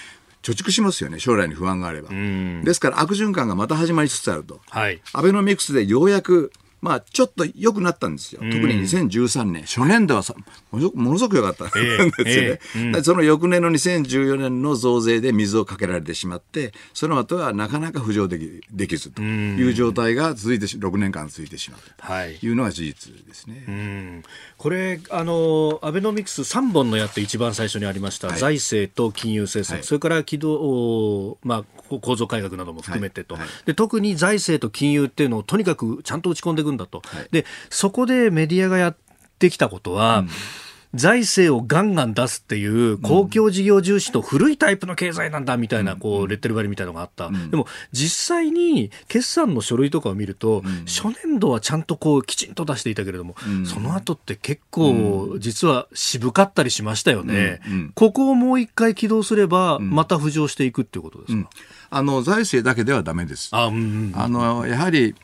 [0.42, 2.10] 貯蓄しますよね、将来に不安があれば。
[2.10, 4.60] ですから悪循環がまた始まりつつあると。
[4.70, 8.40] はい、アベノミクスでようやくまあ、ちょっと良くなったんですよ。
[8.40, 10.34] 特に2013年、初年度はさ
[10.70, 11.64] ものすごく良かった。
[11.66, 11.70] ん
[12.24, 13.02] ですよね。
[13.02, 19.22] その翌年の2014年の増税で水をかけられてしまって、その後はなかなか浮上できできずと。
[19.22, 21.80] いう状態が続いて、6年間続いてしまう
[22.40, 22.50] とい。
[22.50, 24.22] うのが事実ですね。
[24.58, 31.64] これ、あの、アベノミクス3本のやって一番最初にありました、はい、財政と金融政策、はい、それから軌道、まあ、
[32.00, 38.96] 構造改革なども含めてと、はい、で特に財政と金融っていうのをとにかくちゃんと打ち込んでいくんだと、でそこでメディアがやっ
[39.38, 40.28] てきたことは、うん。
[40.94, 53.34] 財政をガンガン出すっていう公共事業重視と古いタイプの経済なんだみたいなこうレッテル貼りみたいなのがあった、でも実際に決算の書類とかを見ると、初年度はちゃんとこうきちんと出していたけれども、
[53.66, 57.60] その後って結構実は渋かったりしましたよね、
[57.94, 61.50] ここをもう一回起動すればまた浮上していくっていうことですか、
[61.90, 63.50] あの財政だけではだめです。
[63.52, 64.12] あ、うん。
[64.14, 65.14] あのやはり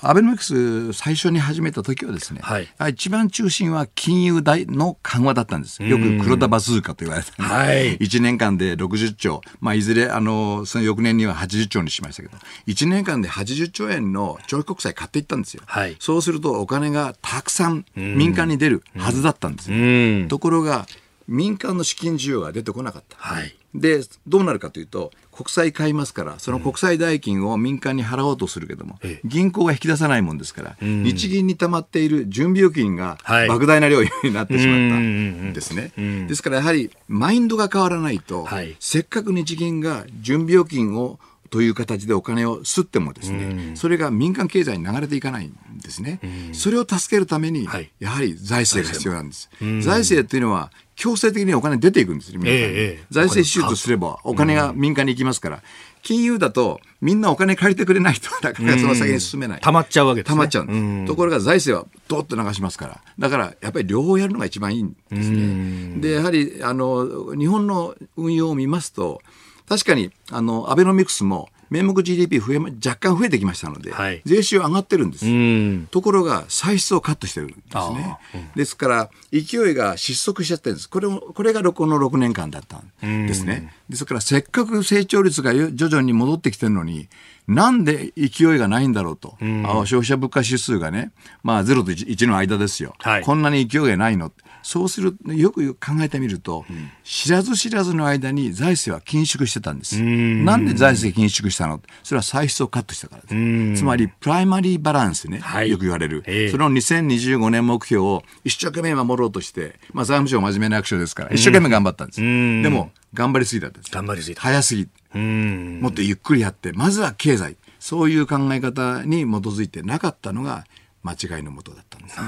[0.00, 5.82] アベノミクス最初に始めた時はですね、はい、一番中心は金融大の緩和だったんです。
[5.82, 12.36] よく黒田バズーカと言われた、はい、1年間で60兆、まあ、いずれあのその翌年には80兆にしましたけど、
[12.68, 15.62] 1年間で80兆円の長期国債買っていったんですよ。
[15.66, 20.28] はい、そうするとお金がたくさん民間に出るはずだったんですよ。
[20.28, 20.86] ところが
[21.28, 23.16] 民間の資金需要が出てこなかった。
[23.18, 35.92] はい、でどうなるかというと国債買いますから、その国債代金を民間に払おうとするけども、うん、銀行が引き出さないもんですから、うん、日銀に溜まっている準備預金が莫大な量になってしまったんですね。
[36.26, 41.20] ですからやはりマインドが変わらないと、はい、せっかく日銀が準備預金を
[41.50, 46.20] という形でお金を吸ってもですね、それが民間経済に流れていかないんですね。
[46.52, 47.66] それを助けるために、
[48.00, 49.48] やはり財政が必要なんです。
[49.80, 55.62] 財政というのは強制的にお金出ていくんですよ、えー、財政支出すればお金が民間に行きますから、
[56.02, 59.60] 金融だとみんなお金借りてくれないとなかなかその先に進めない。
[59.60, 60.34] 溜まっちゃうわけですね。
[60.34, 61.06] 溜まっちゃうんです。
[61.06, 63.00] ところが財政はどっと流しますから。
[63.16, 66.00] だからやっぱり両方やるのが一番いいんですね。
[66.00, 69.22] で、やはりあの日本の運用を見ますと、
[69.68, 75.88] 確かにあのアベノミクスも名目 GDP 増え若干増えてきましたので、はい、税収上がってるんです。
[75.90, 78.18] ところが歳出をカットしてるんですね。
[78.34, 80.88] うん、ですから勢いが失速しちゃってるんです。
[80.88, 83.72] これもこれがこの6年間だったんですね。
[83.88, 87.08] ですからせっかく成長率が徐々に戻ってきてるのに
[87.48, 91.12] なんで勢いがないんだろうと、うん、消費者物価指数がね、
[91.42, 94.30] まあ、0と 1, 1の間ですよ、はい、こんなに勢いがないの、
[94.62, 99.98] そうするよく考えてみると、うん、知らず知らずの間に財政は緊縮してたんです。
[100.02, 100.44] ん。
[100.44, 103.28] なんで財政緊縮したのそれは歳出をカットしたからで
[103.74, 103.80] す。
[103.80, 112.20] つまり、プライマリーバランスね、はい、よく言われる、えー、その2025年目標を一生懸命守ろうとして、まあ、財務省真面目な役所ですから、一生懸命頑張ったんです。
[112.20, 112.24] で
[112.68, 113.90] も、頑張りすぎたんです。
[113.90, 114.42] 頑張りすぎた。
[114.42, 114.88] 早すぎ。
[115.14, 117.56] もっとゆっくりやって、まずは経済。
[117.80, 120.64] そういう考え方に基づいてなかったのが
[121.02, 122.26] 間違いのもとだったんですね。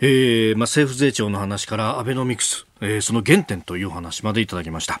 [0.00, 5.00] えーまあ、政府税調の話からアベノミクス、えー、その原点というお話までいただきました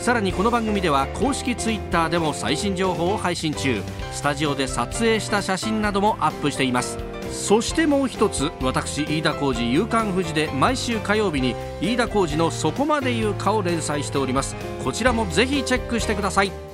[0.00, 3.82] さらにこの番組では公式 Twitter でも最新情報を配信中。
[4.12, 6.98] スタジオで撮影した写真などもアップしています。
[7.32, 14.56] そしてもう一つ私飯田浩司夕刊富士で毎週火曜日に飯田浩司の「そこまで言うか」を連載しております。
[14.84, 16.65] こちらもぜひチェックしてください。